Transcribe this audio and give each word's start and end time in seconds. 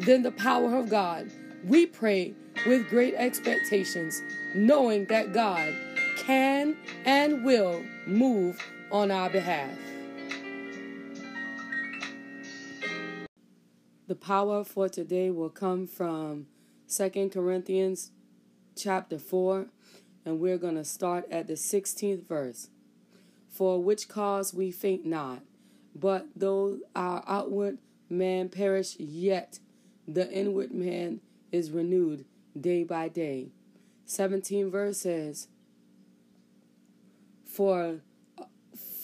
than 0.00 0.22
the 0.22 0.32
power 0.32 0.76
of 0.76 0.88
God. 0.88 1.30
We 1.64 1.86
pray 1.86 2.34
with 2.66 2.88
great 2.88 3.14
expectations, 3.14 4.22
knowing 4.54 5.06
that 5.06 5.32
God 5.32 5.74
can 6.16 6.76
and 7.04 7.44
will 7.44 7.82
move 8.06 8.60
on 8.90 9.10
our 9.10 9.30
behalf. 9.30 9.76
The 14.06 14.14
power 14.14 14.64
for 14.64 14.88
today 14.88 15.30
will 15.30 15.50
come 15.50 15.86
from 15.86 16.46
2 16.88 17.30
Corinthians 17.30 18.12
chapter 18.74 19.18
4, 19.18 19.66
and 20.24 20.40
we're 20.40 20.56
going 20.56 20.76
to 20.76 20.84
start 20.84 21.26
at 21.30 21.46
the 21.46 21.54
16th 21.54 22.26
verse. 22.26 22.70
For 23.48 23.82
which 23.82 24.08
cause 24.08 24.54
we 24.54 24.70
faint 24.70 25.04
not, 25.04 25.42
but 25.94 26.28
though 26.34 26.78
our 26.94 27.22
outward 27.26 27.78
man 28.08 28.48
perish, 28.48 28.96
yet 28.98 29.58
the 30.08 30.30
inward 30.32 30.72
man 30.72 31.20
is 31.52 31.70
renewed 31.70 32.24
day 32.58 32.82
by 32.82 33.08
day. 33.08 33.50
17 34.06 34.70
verse 34.70 34.98
says, 34.98 35.48
For 37.44 38.00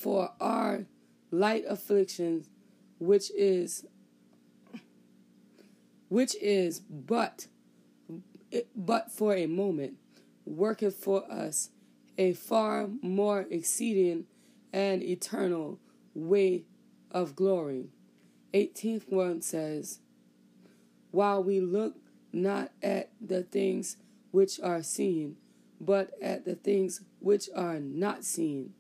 for 0.00 0.32
our 0.41 0.86
light 1.30 1.64
afflictions, 1.69 2.48
which 2.98 3.30
is 3.32 3.86
which 6.08 6.34
is 6.36 6.80
but 6.80 7.48
but 8.75 9.10
for 9.10 9.34
a 9.34 9.47
moment, 9.47 9.94
worketh 10.47 10.97
for 10.97 11.30
us 11.30 11.70
a 12.16 12.32
far 12.32 12.88
more 13.02 13.47
exceeding 13.50 14.25
and 14.72 15.02
eternal 15.02 15.78
way 16.14 16.64
of 17.10 17.36
glory. 17.36 17.88
18th 18.52 19.10
one 19.10 19.42
says, 19.42 19.98
While 21.14 21.44
we 21.44 21.60
look 21.60 21.94
not 22.32 22.72
at 22.82 23.10
the 23.20 23.44
things 23.44 23.98
which 24.32 24.58
are 24.58 24.82
seen, 24.82 25.36
but 25.80 26.10
at 26.20 26.44
the 26.44 26.56
things 26.56 27.02
which 27.20 27.48
are 27.54 27.78
not 27.78 28.24
seen. 28.24 28.74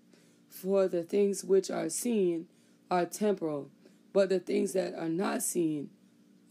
For 0.48 0.88
the 0.88 1.04
things 1.04 1.44
which 1.44 1.70
are 1.70 1.88
seen 1.88 2.48
are 2.90 3.06
temporal, 3.06 3.70
but 4.12 4.30
the 4.30 4.40
things 4.40 4.72
that 4.72 4.94
are 4.94 5.08
not 5.08 5.44
seen 5.44 5.90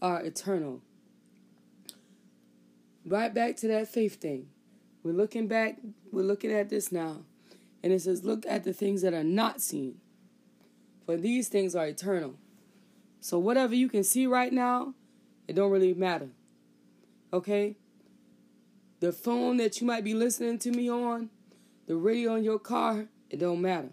are 0.00 0.22
eternal. 0.22 0.80
Right 3.04 3.34
back 3.34 3.56
to 3.56 3.68
that 3.68 3.86
faith 3.86 4.18
thing. 4.18 4.48
We're 5.02 5.12
looking 5.12 5.48
back, 5.48 5.80
we're 6.10 6.22
looking 6.22 6.50
at 6.50 6.70
this 6.70 6.92
now. 6.92 7.24
And 7.82 7.92
it 7.92 8.00
says, 8.00 8.24
Look 8.24 8.46
at 8.48 8.64
the 8.64 8.72
things 8.72 9.02
that 9.02 9.12
are 9.12 9.22
not 9.22 9.60
seen, 9.60 10.00
for 11.04 11.18
these 11.18 11.50
things 11.50 11.76
are 11.76 11.86
eternal. 11.86 12.36
So 13.20 13.38
whatever 13.38 13.74
you 13.74 13.90
can 13.90 14.02
see 14.02 14.26
right 14.26 14.50
now, 14.50 14.94
it 15.46 15.54
don't 15.54 15.70
really 15.70 15.94
matter. 15.94 16.28
Okay? 17.32 17.76
The 19.00 19.12
phone 19.12 19.56
that 19.58 19.80
you 19.80 19.86
might 19.86 20.04
be 20.04 20.14
listening 20.14 20.58
to 20.60 20.70
me 20.70 20.90
on, 20.90 21.30
the 21.86 21.96
radio 21.96 22.36
in 22.36 22.44
your 22.44 22.58
car, 22.58 23.06
it 23.28 23.38
don't 23.38 23.60
matter. 23.60 23.90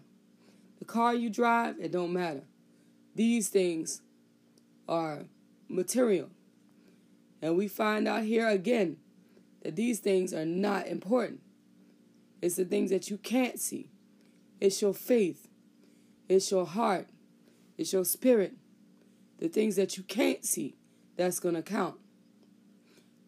The 0.78 0.84
car 0.84 1.14
you 1.14 1.30
drive, 1.30 1.76
it 1.80 1.92
don't 1.92 2.12
matter. 2.12 2.42
These 3.14 3.48
things 3.48 4.00
are 4.88 5.24
material. 5.68 6.30
And 7.40 7.56
we 7.56 7.68
find 7.68 8.08
out 8.08 8.22
here 8.22 8.48
again 8.48 8.96
that 9.62 9.76
these 9.76 9.98
things 9.98 10.32
are 10.32 10.44
not 10.44 10.86
important. 10.86 11.40
It's 12.40 12.56
the 12.56 12.64
things 12.64 12.90
that 12.90 13.10
you 13.10 13.18
can't 13.18 13.60
see. 13.60 13.90
It's 14.60 14.80
your 14.80 14.94
faith. 14.94 15.48
It's 16.28 16.50
your 16.50 16.66
heart. 16.66 17.08
It's 17.76 17.92
your 17.92 18.04
spirit. 18.04 18.54
The 19.38 19.48
things 19.48 19.76
that 19.76 19.96
you 19.96 20.04
can't 20.04 20.44
see, 20.44 20.76
that's 21.16 21.40
going 21.40 21.54
to 21.54 21.62
count. 21.62 21.96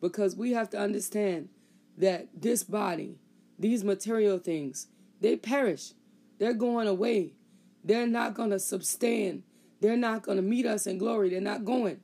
Because 0.00 0.36
we 0.36 0.52
have 0.52 0.70
to 0.70 0.78
understand 0.78 1.48
that 1.96 2.28
this 2.34 2.64
body, 2.64 3.18
these 3.58 3.84
material 3.84 4.38
things, 4.38 4.88
they 5.20 5.36
perish. 5.36 5.92
They're 6.38 6.54
going 6.54 6.88
away. 6.88 7.34
They're 7.82 8.06
not 8.06 8.34
going 8.34 8.50
to 8.50 8.58
sustain. 8.58 9.44
They're 9.80 9.96
not 9.96 10.22
going 10.22 10.36
to 10.36 10.42
meet 10.42 10.66
us 10.66 10.86
in 10.86 10.98
glory. 10.98 11.30
They're 11.30 11.40
not 11.40 11.64
going. 11.64 12.00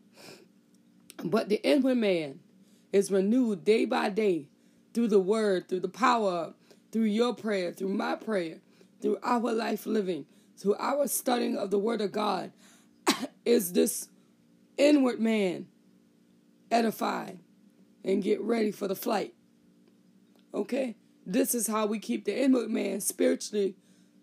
But 1.24 1.48
the 1.48 1.62
inward 1.66 1.96
man 1.96 2.40
is 2.92 3.10
renewed 3.10 3.64
day 3.64 3.84
by 3.84 4.10
day 4.10 4.48
through 4.94 5.08
the 5.08 5.20
word, 5.20 5.68
through 5.68 5.80
the 5.80 5.88
power, 5.88 6.54
through 6.92 7.04
your 7.04 7.34
prayer, 7.34 7.72
through 7.72 7.90
my 7.90 8.16
prayer, 8.16 8.58
through 9.00 9.18
our 9.22 9.52
life 9.52 9.86
living, 9.86 10.26
through 10.56 10.76
our 10.78 11.06
studying 11.06 11.56
of 11.56 11.70
the 11.70 11.78
word 11.78 12.00
of 12.00 12.12
God. 12.12 12.52
is 13.44 13.72
this 13.72 14.08
inward 14.76 15.20
man 15.20 15.66
edified 16.70 17.38
and 18.04 18.22
get 18.22 18.40
ready 18.40 18.70
for 18.70 18.88
the 18.88 18.94
flight? 18.94 19.34
Okay? 20.54 20.96
This 21.26 21.54
is 21.54 21.66
how 21.66 21.86
we 21.86 21.98
keep 21.98 22.24
the 22.24 22.38
inward 22.38 22.70
man 22.70 23.00
spiritually 23.00 23.76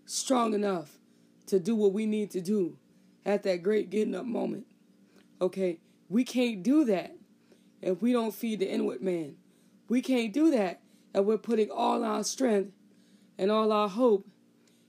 strong 0.06 0.54
enough 0.54 0.98
to 1.48 1.60
do 1.60 1.76
what 1.76 1.94
we 1.94 2.06
need 2.06 2.32
to 2.32 2.42
do 2.42 2.78
at 3.26 3.44
that 3.44 3.64
great 3.64 3.90
getting 3.90 4.16
up 4.16 4.26
moment. 4.26 4.66
Okay? 5.40 5.80
We 6.10 6.24
can't 6.24 6.64
do 6.64 6.86
that 6.86 7.16
if 7.82 8.02
we 8.02 8.12
don't 8.12 8.34
feed 8.34 8.60
the 8.60 8.70
inward 8.70 9.02
man. 9.02 9.36
We 9.90 10.02
can't 10.02 10.34
do 10.34 10.52
that 10.52 10.82
if 11.14 11.26
we're 11.26 11.38
putting 11.38 11.70
all 11.70 12.04
our 12.04 12.24
strength 12.24 12.72
and 13.38 13.52
all 13.52 13.72
our 13.72 13.90
hope 13.90 14.28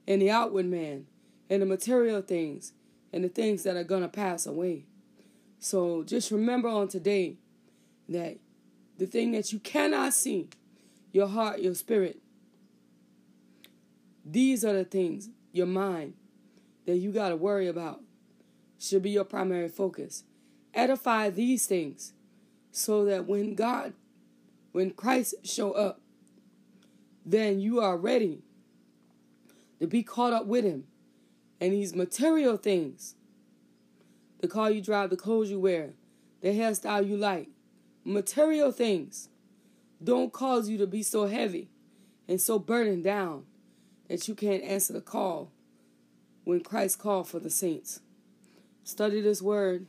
in 0.07 0.21
the 0.21 0.31
outward 0.31 0.67
man 0.67 1.07
and 1.51 1.63
the 1.63 1.67
material 1.67 2.23
things 2.23 2.73
and 3.13 3.25
the 3.25 3.29
things 3.29 3.63
that 3.63 3.77
are 3.77 3.85
going 3.85 4.03
to 4.03 4.09
pass 4.09 4.47
away. 4.47 4.87
So 5.59 6.03
just 6.03 6.31
remember 6.31 6.69
on 6.69 6.89
today 6.89 7.39
that 8.09 8.39
the 8.97 9.07
thing 9.07 9.33
that 9.33 9.53
you 9.53 9.59
cannot 9.59 10.15
see, 10.15 10.49
your 11.13 11.29
heart, 11.29 11.61
your 11.61 11.75
spirit, 11.75 12.19
these 14.25 14.65
are 14.65 14.73
the 14.73 14.85
things, 14.85 15.31
your 15.53 15.67
mind, 15.67 16.15
that 16.87 16.97
you 16.97 17.13
got 17.13 17.31
to 17.31 17.37
worry 17.37 17.69
about. 17.69 18.01
Should 18.79 19.03
be 19.03 19.11
your 19.11 19.25
primary 19.25 19.69
focus. 19.69 20.25
Edify 20.73 21.31
these 21.31 21.67
things 21.67 22.13
so 22.71 23.05
that 23.07 23.27
when 23.27 23.55
God, 23.55 23.93
when 24.73 24.91
Christ 24.91 25.35
show 25.45 25.73
up, 25.73 26.01
then 27.25 27.61
you 27.61 27.81
are 27.81 27.97
ready 27.97 28.43
to 29.81 29.87
be 29.87 30.03
caught 30.03 30.33
up 30.33 30.47
with 30.47 30.65
him. 30.65 30.85
And 31.61 31.73
these 31.73 31.95
material 31.95 32.57
things, 32.57 33.17
the 34.41 34.49
car 34.49 34.71
you 34.71 34.81
drive, 34.81 35.11
the 35.11 35.17
clothes 35.17 35.51
you 35.51 35.59
wear, 35.59 35.91
the 36.41 36.49
hairstyle 36.49 37.07
you 37.07 37.17
like, 37.17 37.49
material 38.09 38.73
things 38.73 39.29
don't 40.03 40.33
cause 40.33 40.69
you 40.69 40.79
to 40.79 40.87
be 40.87 41.03
so 41.03 41.27
heavy 41.27 41.69
and 42.27 42.41
so 42.41 42.59
burdened 42.59 43.05
down 43.05 43.45
that 44.09 44.27
you 44.27 44.35
can't 44.35 44.65
answer 44.65 44.95
the 44.95 45.01
call 45.01 45.51
when 46.45 46.61
Christ 46.61 46.99
called 46.99 47.29
for 47.29 47.39
the 47.39 47.51
saints. 47.51 48.01
Study 48.83 49.21
this 49.21 49.43
word 49.43 49.87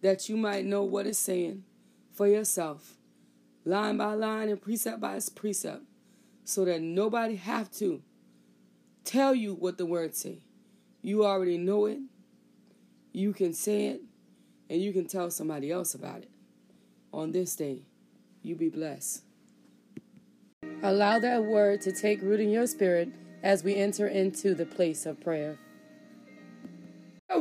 that 0.00 0.28
you 0.28 0.36
might 0.36 0.64
know 0.64 0.82
what 0.82 1.06
it's 1.06 1.18
saying 1.18 1.64
for 2.14 2.26
yourself, 2.26 2.94
line 3.64 3.98
by 3.98 4.14
line 4.14 4.48
and 4.48 4.62
precept 4.62 5.00
by 5.00 5.18
precept, 5.34 5.82
so 6.44 6.64
that 6.64 6.80
nobody 6.80 7.36
have 7.36 7.70
to 7.72 8.02
tell 9.04 9.34
you 9.34 9.54
what 9.54 9.76
the 9.76 9.84
words 9.84 10.18
say. 10.18 10.38
You 11.02 11.26
already 11.26 11.58
know 11.58 11.84
it. 11.86 11.98
You 13.12 13.34
can 13.34 13.52
say 13.52 13.86
it, 13.86 14.00
and 14.70 14.80
you 14.80 14.92
can 14.92 15.06
tell 15.06 15.30
somebody 15.30 15.70
else 15.70 15.94
about 15.94 16.22
it. 16.22 16.30
On 17.12 17.32
this 17.32 17.56
day, 17.56 17.82
you 18.42 18.54
be 18.54 18.68
blessed. 18.68 19.22
Allow 20.82 21.18
that 21.20 21.44
word 21.44 21.80
to 21.82 21.92
take 21.92 22.22
root 22.22 22.40
in 22.40 22.50
your 22.50 22.66
spirit 22.66 23.08
as 23.42 23.64
we 23.64 23.74
enter 23.74 24.06
into 24.06 24.54
the 24.54 24.66
place 24.66 25.06
of 25.06 25.20
prayer. 25.20 25.58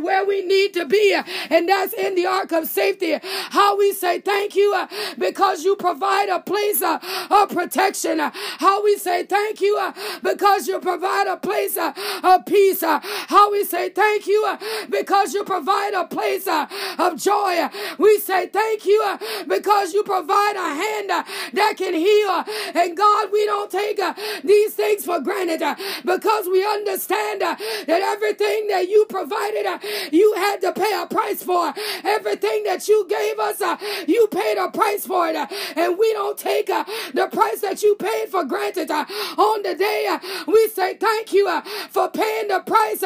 Where 0.07 0.25
we 0.25 0.42
need 0.42 0.74
to 0.74 0.86
be, 0.86 1.13
and 1.50 1.68
that's 1.68 1.94
in 1.94 2.15
the 2.15 2.25
ark 2.25 2.54
of 2.54 2.65
safety. 2.65 3.18
How 3.50 3.77
we 3.77 3.92
say 3.92 4.21
thank 4.21 4.56
you 4.56 4.74
uh, 4.74 4.88
because 5.19 5.65
you 5.65 5.75
provide 5.75 6.30
a 6.30 6.39
place 6.39 6.81
uh, 6.81 6.98
of 7.30 7.50
protection. 7.50 8.19
How 8.19 8.81
we 8.83 8.98
say 8.98 9.25
thank 9.25 9.59
you 9.59 9.77
uh, 9.77 9.92
because 10.24 10.68
you 10.69 10.80
provide 10.80 11.27
a 11.27 11.36
place 11.36 11.77
of 11.77 12.45
peace. 12.45 12.81
How 12.81 13.51
we 13.51 13.65
say 13.65 13.89
thank 13.89 14.27
you 14.27 14.42
because 14.89 15.33
you 15.33 15.44
provide 15.44 15.94
a 15.94 16.06
place 16.06 16.48
of 16.48 17.21
joy. 17.21 17.68
We 17.98 18.19
say 18.19 18.48
thank 18.48 18.86
you 18.86 19.01
because 19.45 19.94
you 19.94 20.04
provide 20.04 20.56
a 20.56 20.69
hand 20.83 21.09
that 21.54 21.74
can 21.77 21.94
heal. 21.94 22.45
And 22.81 22.95
God, 22.95 23.30
we 23.33 23.45
don't 23.45 23.69
take 23.69 24.00
these 24.44 24.74
things 24.74 25.04
for 25.04 25.19
granted 25.19 25.62
because 26.06 26.45
we 26.48 26.63
understand 26.65 27.42
that 27.42 28.01
everything 28.13 28.68
that 28.69 28.88
you 28.88 29.06
provided, 29.09 29.65
you 30.12 30.34
had 30.36 30.62
to 30.62 30.72
pay 30.74 30.92
a 31.02 31.06
price 31.08 31.44
for. 31.44 31.74
Everything 32.04 32.64
that 32.64 32.88
you 32.88 33.08
gave 33.08 33.40
us, 33.40 33.62
uh, 33.62 33.78
you 34.08 34.28
paid 34.32 34.58
a 34.58 34.70
price 34.70 35.06
for 35.06 35.28
it. 35.28 35.36
Uh, 35.36 35.48
and 35.76 35.98
we 35.98 36.12
don't 36.14 36.38
take 36.38 36.70
uh, 36.70 36.84
the 37.14 37.28
price 37.28 37.62
that 37.62 37.82
you 37.84 37.96
paid 37.96 38.30
for 38.30 38.44
granted. 38.44 38.90
On 38.92 39.62
the 39.64 39.76
day, 39.76 40.18
we 40.48 40.68
say 40.70 40.96
thank 40.96 41.34
you 41.34 41.48
for 41.90 42.10
paying 42.10 42.48
the 42.48 42.60
price 42.66 43.02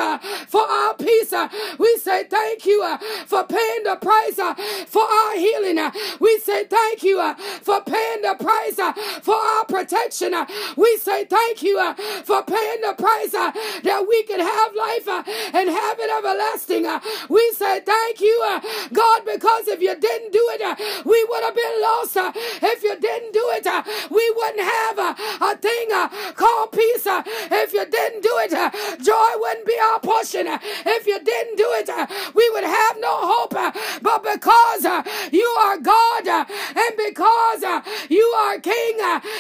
for 0.48 0.62
our 0.62 0.94
peace. 0.96 1.34
We 1.78 1.98
say 1.98 2.26
thank 2.26 2.66
you 2.66 2.98
for 3.26 3.44
paying 3.46 3.84
the 3.84 3.98
price 4.02 4.40
for 4.88 5.04
our 5.04 5.36
healing. 5.36 5.80
We 6.20 6.40
say 6.40 6.66
thank 6.66 7.04
you 7.04 7.18
for 7.62 7.82
paying 7.82 8.22
the 8.22 8.36
price 8.40 8.80
for 9.22 9.36
our 9.36 9.66
protection. 9.66 10.34
We 10.78 10.98
say 10.98 11.26
thank 11.26 11.62
you 11.64 11.78
for 12.24 12.44
paying 12.44 12.82
the 12.82 12.96
price 12.98 13.32
that 13.32 14.06
we 14.08 14.24
can 14.24 14.40
have 14.40 14.76
life 14.76 15.08
and 15.54 15.70
have 15.70 15.98
it 16.00 16.10
everlasting. 16.18 16.71
Uh, 16.72 17.02
we 17.28 17.52
say 17.58 17.82
thank 17.82 18.22
you, 18.22 18.44
uh, 18.48 18.62
God, 18.94 19.26
because 19.26 19.68
if 19.68 19.82
you 19.82 19.94
didn't 19.94 20.32
do 20.32 20.44
it, 20.56 20.62
uh, 20.62 20.76
we 21.04 21.20
would 21.28 21.44
have 21.44 21.56
been 21.56 21.82
lost. 21.82 22.16
If 22.64 22.82
you 22.82 22.96
didn't 22.98 23.34
do 23.34 23.44
it, 23.52 23.68
we 24.10 24.24
wouldn't 24.38 24.64
have 24.64 24.98
a 25.42 25.58
thing 25.58 25.90
called 26.36 26.72
peace. 26.72 27.06
If 27.06 27.74
you 27.74 27.86
didn't 27.86 28.24
do 28.24 28.32
it, 28.48 29.04
joy 29.04 29.32
wouldn't 29.36 29.66
be 29.68 29.78
our 29.84 30.00
portion. 30.00 30.48
If 30.48 31.06
you 31.08 31.20
didn't 31.20 31.58
do 31.58 31.68
it, 31.76 31.90
we 32.34 32.50
would 32.52 32.64
have 32.64 32.96
no 33.00 33.20
hope. 33.20 33.54
But 34.02 34.24
because 34.24 34.84
you 35.32 35.48
are 35.60 35.78
God 35.78 36.28
and 36.28 36.94
because 36.98 37.64
you 38.10 38.24
are 38.40 38.60
King 38.60 38.98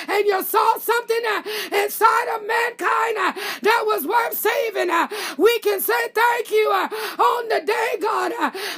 and 0.10 0.25
you 0.25 0.44
saw 0.44 0.78
something 0.78 1.24
inside 1.72 2.28
of 2.36 2.45
mankind 2.45 3.16
that 3.63 3.83
was 3.86 4.06
worth 4.06 4.38
saving, 4.38 4.92
we 5.38 5.60
can 5.60 5.80
say 5.80 6.10
thank 6.13 6.51
you 6.51 6.68
on 7.21 7.47
the 7.50 7.62
day, 7.65 7.89
God. 8.01 8.31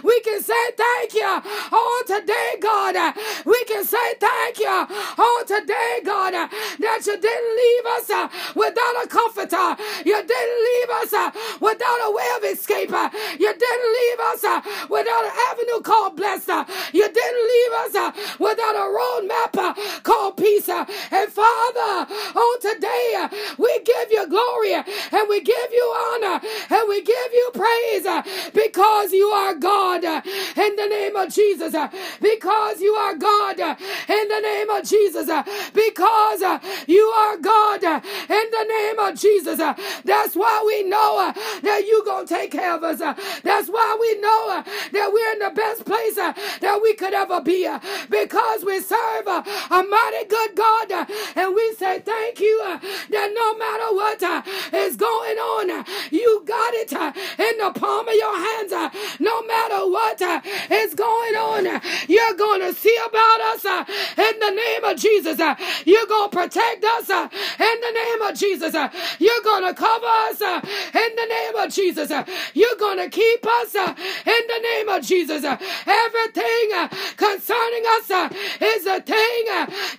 We 0.03 0.19
can 0.21 0.41
say 0.43 0.63
thank 0.75 1.13
you 1.13 1.25
on 1.25 2.01
today, 2.05 2.51
God. 2.59 3.15
We 3.45 3.63
can 3.65 3.83
say 3.85 4.07
thank 4.19 4.59
you 4.59 4.67
on 4.67 5.41
today, 5.47 6.01
God, 6.03 6.33
that 6.33 7.01
you 7.05 7.15
didn't 7.19 7.51
leave 7.63 7.85
us 7.97 8.09
uh, 8.09 8.27
without 8.55 8.95
a 9.03 9.07
comforter. 9.07 9.69
You 10.05 10.19
didn't 10.19 10.59
leave 10.69 10.89
us 11.01 11.13
uh, 11.13 11.31
without 11.61 11.99
a 12.03 12.11
way 12.11 12.29
of 12.37 12.43
escape. 12.51 12.91
You 13.39 13.51
didn't 13.55 13.89
leave 13.99 14.19
us 14.31 14.43
uh, 14.43 14.61
without 14.89 15.23
an 15.23 15.35
avenue 15.49 15.81
called 15.81 16.17
blessed. 16.17 16.67
You 16.93 17.07
didn't 17.07 17.43
leave 17.53 17.73
us 17.83 17.93
without 18.39 18.75
a 18.75 18.87
road 18.91 19.27
map 19.27 19.55
called 20.03 20.37
peace. 20.37 20.67
And 20.69 21.29
Father, 21.31 22.11
on 22.35 22.55
today, 22.59 23.27
we 23.57 23.71
give 23.83 24.11
you 24.11 24.27
glory 24.27 24.73
and 24.75 25.25
we 25.29 25.41
give 25.41 25.71
you 25.71 25.85
honor 26.11 26.41
and 26.69 26.89
we 26.89 27.01
give 27.01 27.31
you 27.33 27.51
praise 27.53 28.05
because 28.53 29.11
you 29.11 29.27
are 29.27 29.55
God. 29.55 30.03
In 30.03 30.72
the 30.89 30.95
name 30.95 31.15
of 31.15 31.33
Jesus. 31.33 31.73
Uh, 31.73 31.89
because 32.21 32.81
you 32.81 32.93
are 32.93 33.15
God 33.15 33.59
uh, 33.59 33.75
in 34.09 34.27
the 34.27 34.39
name 34.41 34.69
of 34.69 34.83
Jesus. 34.83 35.29
Uh, 35.29 35.43
because 35.73 36.41
you 36.87 37.03
are 37.03 37.37
God 37.37 37.83
in 37.83 38.45
the 38.51 38.65
name 38.67 38.99
of 38.99 39.19
Jesus. 39.19 39.57
That's 39.57 40.35
why 40.35 40.63
we 40.65 40.83
know 40.83 41.33
that 41.61 41.85
you're 41.87 42.03
going 42.03 42.27
to 42.27 42.33
take 42.33 42.51
care 42.51 42.75
of 42.75 42.83
us. 42.83 42.99
That's 42.99 43.69
why 43.69 43.97
we 43.99 44.19
know 44.21 44.63
that 44.91 45.11
we're 45.13 45.33
in 45.33 45.39
the 45.39 45.55
best 45.55 45.85
place 45.85 46.15
that 46.15 46.79
we 46.81 46.93
could 46.95 47.13
ever 47.13 47.41
be 47.41 47.67
because 48.09 48.63
we 48.65 48.79
serve 48.81 49.27
a 49.27 49.43
mighty 49.83 50.27
good 50.27 50.55
God. 50.55 51.07
And 51.35 51.55
we 51.55 51.73
say 51.73 51.99
thank 51.99 52.39
you 52.39 52.61
that 52.63 53.31
no 53.33 53.57
matter 53.57 53.95
what 53.95 54.21
is 54.73 54.95
going 54.95 55.37
on, 55.37 55.85
you 56.11 56.43
got 56.45 56.73
it 56.73 56.91
in 56.93 57.57
the 57.57 57.71
palm 57.79 58.07
of 58.07 58.15
your 58.15 58.37
hands. 58.37 58.71
No 59.19 59.41
matter 59.43 59.87
what 59.89 60.21
is 60.73 60.93
going 60.95 61.35
on, 61.35 61.81
you're 62.07 62.35
going 62.35 62.61
to 62.61 62.73
see 62.73 62.97
about 63.07 63.41
us 63.53 63.65
uh, 63.65 63.85
in 64.17 64.39
the 64.39 64.51
name 64.51 64.83
of 64.83 64.97
Jesus. 64.97 65.39
Uh, 65.39 65.55
you're 65.85 66.05
going 66.07 66.29
to 66.29 66.37
protect 66.37 66.83
us 66.83 67.09
uh, 67.09 67.29
in 67.31 67.81
the 67.81 67.91
name 67.91 68.21
of 68.23 68.37
Jesus. 68.37 68.73
You're 69.19 69.43
going 69.43 69.65
to 69.67 69.73
cover 69.73 70.05
us 70.05 70.41
in 70.41 71.15
the 71.15 71.27
name 71.29 71.55
of 71.55 71.71
Jesus. 71.71 72.09
You're 72.53 72.77
going 72.79 72.97
to 72.97 73.09
keep 73.09 73.45
us 73.45 73.75
in 73.75 74.43
the 74.47 74.59
name 74.73 74.89
of 74.89 75.03
Jesus. 75.03 75.43
Everything 75.43 76.89
concerning 77.17 77.83
us 77.97 78.09
is 78.61 78.85
a 78.85 79.01
thing 79.01 79.45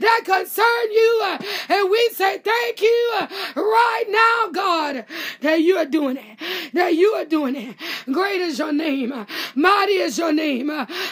that 0.01 0.21
concern 0.25 0.87
you. 0.91 1.37
And 1.69 1.91
we 1.91 2.11
say 2.13 2.39
thank 2.39 2.81
you 2.81 3.13
right 3.57 4.05
now, 4.09 4.51
God, 4.53 5.05
that 5.41 5.61
you 5.61 5.77
are 5.77 5.87
doing 5.87 6.17
it. 6.17 6.73
That 6.75 6.95
you 6.95 7.13
are 7.15 7.25
doing 7.25 7.57
it. 7.57 7.77
Great 8.07 8.41
is 8.41 8.59
your 8.59 8.73
name. 8.73 9.27
Mighty 9.55 9.95
is 9.95 10.19
your 10.19 10.33
name. 10.33 10.64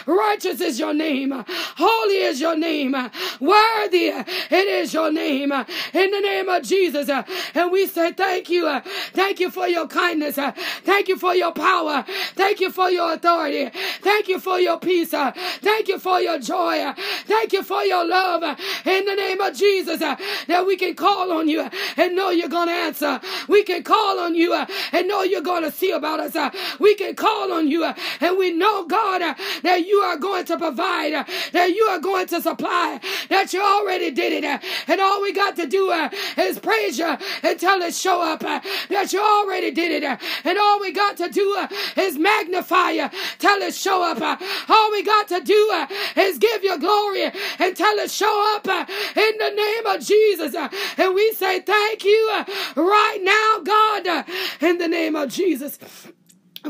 Righteous 0.07 0.61
is 0.61 0.79
your 0.79 0.95
name. 0.95 1.33
Holy 1.47 2.19
is 2.19 2.41
your 2.41 2.57
name. 2.57 2.93
Worthy 3.41 4.13
it 4.51 4.69
is 4.69 4.93
your 4.95 5.13
name. 5.13 5.53
In 5.53 6.11
the 6.11 6.21
name 6.21 6.49
of 6.49 6.63
Jesus. 6.63 7.09
And 7.09 7.73
we 7.73 7.87
say 7.87 8.13
thank 8.13 8.49
you. 8.51 8.81
Thank 9.13 9.41
you 9.41 9.51
for 9.51 9.67
your 9.69 9.87
kindness. 9.87 10.37
Thank 10.85 11.09
you 11.09 11.17
for 11.17 11.35
your 11.35 11.53
power. 11.53 12.05
Thank 12.35 12.61
you 12.61 12.71
for 12.71 12.91
your 12.91 13.15
authority. 13.15 13.71
Thank 14.03 14.29
you 14.29 14.39
for 14.39 14.59
your 14.59 14.79
peace. 14.79 15.11
Thank 15.11 15.89
you 15.89 15.99
for 15.99 16.21
your 16.21 16.39
joy. 16.39 16.93
Thank 17.27 17.53
you 17.53 17.63
for 17.63 17.83
your 17.83 18.07
love. 18.07 18.43
In 18.85 19.05
the 19.05 19.15
name 19.15 19.41
of 19.41 19.55
Jesus. 19.55 19.99
That 20.01 20.65
we 20.67 20.77
can 20.77 20.95
call 20.95 21.33
on 21.33 21.49
you 21.49 21.69
and 21.97 22.17
know 22.17 22.31
you're 22.31 22.49
going 22.49 22.69
to 22.69 22.75
answer. 22.75 23.21
We 23.49 23.65
can 23.65 23.83
call 23.83 24.19
on 24.19 24.35
you 24.35 24.53
and 24.55 25.09
know 25.09 25.23
you're 25.23 25.43
going 25.43 25.63
to 25.63 25.71
see 25.73 25.91
about 25.91 26.21
us. 26.21 26.37
We 26.79 26.95
can 26.95 27.15
call 27.15 27.53
on 27.53 27.69
you 27.69 27.85
and 27.85 28.39
we 28.39 28.53
know, 28.53 28.87
God, 28.87 29.23
that 29.63 29.87
you 29.87 29.99
are 29.99 30.17
going 30.17 30.45
to 30.47 30.57
provide, 30.59 31.13
that 31.53 31.71
you 31.71 31.85
are 31.85 31.99
going 31.99 32.27
to 32.29 32.41
supply, 32.41 33.01
that 33.29 33.53
you 33.53 33.63
already 33.63 34.11
did 34.11 34.45
it. 34.45 34.63
And 34.89 35.01
all 35.01 35.23
we 35.23 35.33
got 35.33 35.57
to 35.57 35.67
do 35.67 35.91
uh, 35.91 36.09
is 36.37 36.59
praise 36.59 36.99
you 36.99 37.17
until 37.43 37.81
it 37.83 37.95
show 37.95 38.21
up 38.23 38.45
uh, 38.45 38.61
that 38.89 39.13
you 39.13 39.21
already 39.21 39.71
did 39.71 40.03
it. 40.03 40.21
And 40.45 40.59
all 40.59 40.81
we 40.81 40.93
got 40.93 41.17
to 41.19 41.29
do 41.29 41.55
uh, 41.59 41.69
is 41.97 42.19
magnify 42.19 42.91
you 42.91 43.09
till 43.39 43.63
it 43.63 43.75
show 43.75 44.03
up. 44.03 44.21
All 44.69 44.91
we 44.91 45.03
got 45.03 45.29
to 45.29 45.41
do 45.41 45.87
is 46.17 46.39
give 46.39 46.63
you 46.63 46.79
glory 46.79 47.25
until 47.59 47.99
it 47.99 48.11
show 48.11 48.55
up 48.57 48.67
in 48.69 49.39
the 49.39 49.51
name 49.55 49.87
of 49.87 50.05
Jesus. 50.05 50.55
And 50.99 51.15
we 51.15 51.33
say 51.33 51.61
thank 51.61 52.05
you 52.05 52.45
right 52.77 53.21
now, 53.23 53.63
God, 53.65 54.27
in 54.61 54.79
the 54.79 54.89
name 54.89 55.17
of 55.17 55.31
Jesus. 55.31 55.79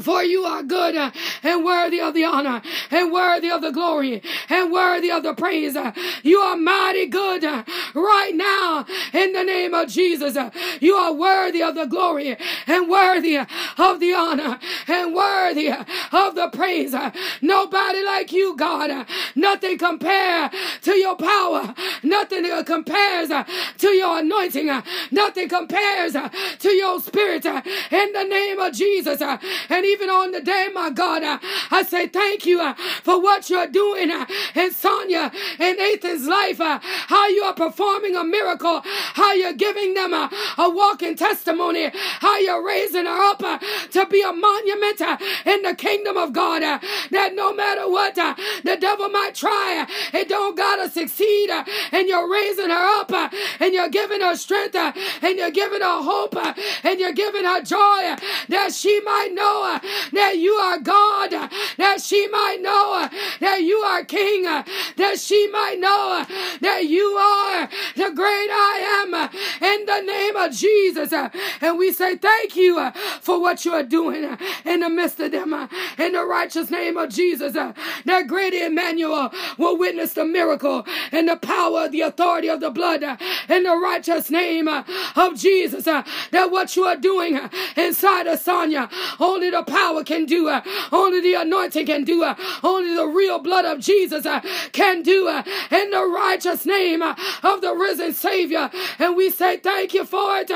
For 0.01 0.23
you 0.23 0.45
are 0.45 0.63
good 0.63 0.97
uh, 0.97 1.11
and 1.43 1.65
worthy 1.65 2.01
of 2.01 2.15
the 2.15 2.25
honor 2.25 2.63
and 2.91 3.13
worthy 3.13 3.51
of 3.51 3.61
the 3.61 3.71
glory 3.71 4.23
and 4.49 4.73
worthy 4.73 5.11
of 5.11 5.23
the 5.23 5.35
praise. 5.35 5.77
Uh, 5.77 5.93
you 6.23 6.39
are 6.39 6.57
mighty 6.57 7.07
good 7.07 7.45
uh, 7.45 7.63
right 7.95 8.35
now 8.35 8.87
in 9.13 9.35
the 9.35 9.45
name 9.45 9.75
of 9.75 9.89
Jesus. 9.89 10.35
Uh, 10.35 10.51
you 10.81 10.95
are 10.95 11.13
worthy 11.13 11.63
of 11.63 11.75
the 11.75 11.85
glory 11.85 12.37
and 12.67 12.89
worthy 12.89 13.37
of 13.37 14.01
the 14.01 14.15
honor 14.15 14.59
and 14.89 15.15
worthy 15.15 15.69
of 15.69 16.35
the 16.37 16.49
praise. 16.55 16.95
Uh, 16.95 17.11
nobody 17.43 18.03
like 18.03 18.33
you, 18.33 18.57
God. 18.57 19.07
Nothing 19.35 19.77
compared 19.77 20.53
to 20.83 20.93
your 20.93 21.17
power. 21.17 21.75
Nothing 22.03 22.65
compares 22.65 23.29
to 23.77 23.89
your 23.89 24.21
anointing. 24.21 24.83
Nothing 25.11 25.49
compares 25.51 26.17
to 26.61 26.71
your 26.71 26.99
spirit 27.01 27.45
in 27.45 28.13
the 28.13 28.25
name 28.25 28.59
of 28.59 28.73
Jesus. 28.73 29.21
And 29.21 29.82
and 29.83 29.91
even 29.91 30.11
on 30.11 30.31
the 30.31 30.41
day, 30.41 30.69
my 30.73 30.91
God, 30.91 31.25
uh, 31.25 31.39
I 31.73 31.83
say 31.83 32.07
thank 32.07 32.47
you 32.47 32.61
uh, 32.61 32.75
for 33.03 33.21
what 33.21 33.51
you're 33.51 33.67
doing 33.67 34.13
uh, 34.13 34.27
in 34.55 34.71
Sonya 34.71 35.33
and 35.59 35.79
Athan's 35.81 36.29
life, 36.29 36.61
uh, 36.61 36.79
how 36.83 37.27
you 37.27 37.43
are 37.43 37.53
performing 37.55 38.15
a 38.15 38.23
miracle, 38.23 38.81
how 38.85 39.33
you're 39.33 39.55
giving 39.55 39.95
them 39.95 40.13
a, 40.15 40.31
a 40.59 40.71
walking 40.71 41.17
testimony, 41.17 41.91
how 41.93 42.39
you're 42.39 42.65
raising 42.65 43.07
her 43.07 43.31
up 43.31 43.43
uh, 43.43 43.59
to 43.91 44.07
be 44.07 44.23
a 44.23 44.33
monument 44.33 45.01
uh, 45.01 45.17
in 45.47 45.63
the 45.63 45.75
kingdom 45.75 46.17
of 46.17 46.33
God 46.33 46.63
that 47.11 47.35
no 47.35 47.53
matter 47.53 47.91
what 47.91 48.15
the 48.15 48.77
devil 48.77 49.09
might 49.09 49.35
try, 49.35 49.85
it 50.13 50.29
don't 50.29 50.57
gotta 50.57 50.89
succeed. 50.89 51.51
And 51.91 52.07
you're 52.07 52.31
raising 52.31 52.71
her 52.71 53.01
up 53.01 53.11
and 53.59 53.75
you're 53.75 53.89
giving 53.89 54.21
her 54.21 54.37
strength 54.37 54.77
and 54.77 55.39
you're 55.39 55.51
giving 55.51 55.81
her 55.81 56.03
hope 56.03 56.37
and 56.85 57.01
you're 57.01 57.13
giving 57.13 57.45
her 57.45 57.63
joy 57.63 58.15
that 58.49 58.73
she 58.73 59.01
might 59.01 59.31
know 59.33 59.72
that 60.13 60.39
you 60.39 60.53
are 60.53 60.79
God, 60.79 61.31
that 61.31 62.01
she 62.01 62.29
might 62.29 62.59
know 62.61 63.09
that 63.41 63.63
you 63.63 63.79
are 63.79 64.05
King, 64.05 64.45
that 64.45 65.19
she 65.19 65.49
might 65.49 65.79
know 65.79 66.25
that 66.61 66.87
you 66.87 67.03
are 67.03 67.69
the 67.97 68.15
great 68.15 68.49
I 68.51 69.03
am 69.03 69.15
in 69.63 69.87
the 69.87 70.01
name 70.01 70.37
of 70.37 70.53
Jesus. 70.53 71.13
And 71.61 71.79
we 71.79 71.93
say 71.93 72.17
thank 72.17 72.57
you 72.57 72.91
for 73.21 73.41
what 73.41 73.65
you 73.65 73.73
are 73.73 73.83
doing 73.83 74.37
in 74.65 74.81
the 74.81 74.89
midst 74.89 75.21
of 75.21 75.33
them 75.33 75.69
in 75.99 76.13
the 76.13 76.25
righteous 76.25 76.71
name 76.71 76.97
of 76.97 77.11
Jesus. 77.11 77.53
That 77.53 78.27
great 78.27 78.55
Emmanuel 78.55 79.33
will 79.59 79.79
witness 79.79 80.15
the 80.15 80.25
miracle 80.25 80.85
and 81.11 81.29
the 81.29 81.37
power, 81.37 81.89
the 81.89 82.03
authority 82.03 82.49
of 82.49 82.61
the 82.61 82.71
blood 82.71 83.03
in 83.03 83.63
the 83.63 83.77
righteous 83.77 84.31
name 84.31 84.69
of 84.69 85.37
Jesus. 85.37 85.85
That 85.85 86.51
what 86.51 86.77
you 86.77 86.85
are 86.85 86.97
doing 86.97 87.39
inside 87.77 88.27
of 88.27 88.41
Sonya, 88.41 88.89
only 89.21 89.51
the 89.51 89.62
power 89.63 90.05
can 90.05 90.27
do, 90.27 90.49
uh, 90.49 90.63
only 90.91 91.21
the 91.21 91.35
anointing 91.35 91.87
can 91.87 92.05
do, 92.05 92.23
uh, 92.23 92.35
only 92.63 92.95
the 92.95 93.07
real 93.07 93.39
blood 93.39 93.65
of 93.65 93.81
Jesus 93.81 94.27
uh, 94.27 94.41
can 94.73 95.03
do 95.03 95.29
in 95.29 95.91
the 95.91 96.05
righteous 96.15 96.67
name 96.67 97.03
of 97.03 97.61
the 97.61 97.75
risen 97.75 98.13
Savior. 98.13 98.71
And 98.99 99.17
we 99.17 99.31
say 99.31 99.59
thank 99.59 99.95
you 99.95 100.05
for 100.05 100.39
it 100.39 100.51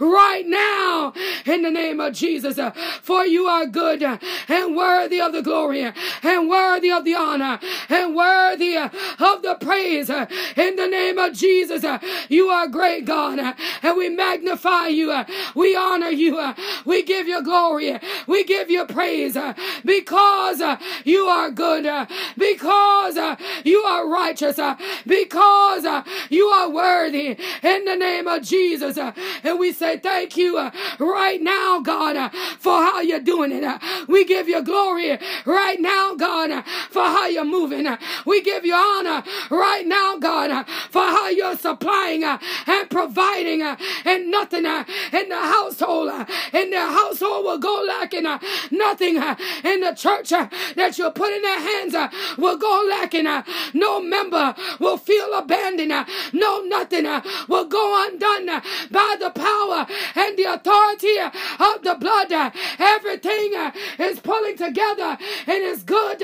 right 0.00 0.46
now 0.46 1.12
in 1.46 1.62
the 1.62 1.70
name 1.70 2.00
of 2.00 2.14
Jesus. 2.14 2.58
For 3.02 3.24
you 3.24 3.46
are 3.46 3.66
good 3.66 4.02
and 4.02 4.76
worthy 4.76 5.20
of 5.20 5.32
the 5.32 5.42
glory 5.42 5.92
and 6.22 6.48
worthy 6.48 6.90
of 6.90 7.04
the 7.04 7.14
honor 7.14 7.58
and 7.88 8.14
worthy 8.14 8.76
of 8.76 9.42
the 9.42 9.56
praise 9.60 10.10
in 10.10 10.76
the 10.76 10.88
name 10.88 11.18
of 11.18 11.32
Jesus. 11.34 11.84
You 12.28 12.48
are 12.48 12.68
great, 12.68 13.04
God, 13.04 13.38
and 13.82 13.96
we 13.96 14.08
magnify 14.08 14.88
you. 14.88 15.24
We 15.54 15.76
honor 15.76 16.10
you. 16.10 16.54
We 16.84 17.02
give 17.02 17.28
you 17.28 17.42
glory. 17.42 17.98
We 18.26 18.44
give 18.52 18.70
you 18.70 18.84
praise 18.86 19.36
uh, 19.36 19.54
because 19.84 20.60
uh, 20.60 20.76
you 21.04 21.24
are 21.24 21.50
good, 21.50 21.86
uh, 21.86 22.06
because 22.36 23.16
you 23.64 23.78
are 23.78 24.08
righteous, 24.08 24.58
because 25.06 25.84
you 26.28 26.46
are 26.46 26.68
worthy 26.70 27.36
in 27.62 27.84
the 27.84 27.96
name 27.96 28.26
of 28.26 28.42
Jesus. 28.42 28.98
And 28.98 29.58
we 29.58 29.72
say 29.72 29.98
thank 29.98 30.36
you 30.36 30.58
right 30.98 31.40
now, 31.40 31.80
God, 31.80 32.32
for 32.58 32.76
how 32.88 33.00
you're 33.00 33.20
doing 33.20 33.52
it. 33.52 33.64
We 34.08 34.24
give 34.24 34.48
you 34.48 34.62
glory 34.62 35.18
right 35.46 35.80
now, 35.80 36.14
God, 36.14 36.64
for 36.90 37.04
how 37.04 37.26
you're 37.26 37.44
moving. 37.44 37.86
We 38.26 38.42
give 38.42 38.64
you 38.64 38.74
honor 38.74 39.22
right 39.50 39.86
now, 39.86 40.18
God, 40.18 40.66
for 40.90 41.02
how 41.02 41.28
you're 41.28 41.56
supplying 41.56 42.24
and 42.24 42.90
providing 42.90 43.62
and 43.62 44.30
nothing 44.30 44.66
in 44.66 45.28
the 45.28 45.42
household, 45.56 46.10
in 46.52 46.70
the 46.70 46.80
household 46.80 47.44
will 47.44 47.58
go 47.58 47.84
lacking 47.86 48.26
nothing 48.70 49.18
uh, 49.18 49.36
in 49.64 49.80
the 49.80 49.92
church 49.92 50.32
uh, 50.32 50.48
that 50.76 50.98
you 50.98 51.10
put 51.10 51.32
in 51.32 51.42
their 51.42 51.60
hands 51.60 51.94
uh, 51.94 52.08
will 52.38 52.56
go 52.56 52.86
lacking. 52.88 53.26
No 53.74 54.00
member 54.00 54.54
will 54.78 54.96
feel 54.96 55.32
abandoned. 55.34 56.06
No 56.32 56.62
nothing 56.62 57.04
will 57.48 57.66
go 57.66 58.06
undone 58.06 58.46
by 58.90 59.16
the 59.18 59.30
power 59.30 59.86
and 60.14 60.36
the 60.36 60.44
authority 60.44 61.18
of 61.18 61.82
the 61.82 61.96
blood. 61.98 62.52
Everything 62.78 63.52
is 63.98 64.20
pulling 64.20 64.56
together 64.56 65.16
and 65.46 65.62
is 65.62 65.82
good 65.82 66.20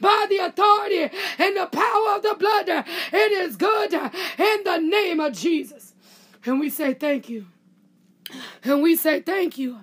by 0.00 0.26
the 0.28 0.38
authority 0.38 1.10
and 1.38 1.56
the 1.56 1.66
power 1.66 2.16
of 2.16 2.22
the 2.22 2.36
blood. 2.38 2.84
It 3.12 3.32
is 3.32 3.56
good 3.56 3.92
in 3.92 4.64
the 4.64 4.78
name 4.78 5.20
of 5.20 5.32
Jesus. 5.32 5.94
And 6.44 6.58
we 6.58 6.70
say 6.70 6.94
thank 6.94 7.28
you. 7.28 7.46
And 8.64 8.82
we 8.82 8.96
say 8.96 9.20
thank 9.20 9.58
you. 9.58 9.80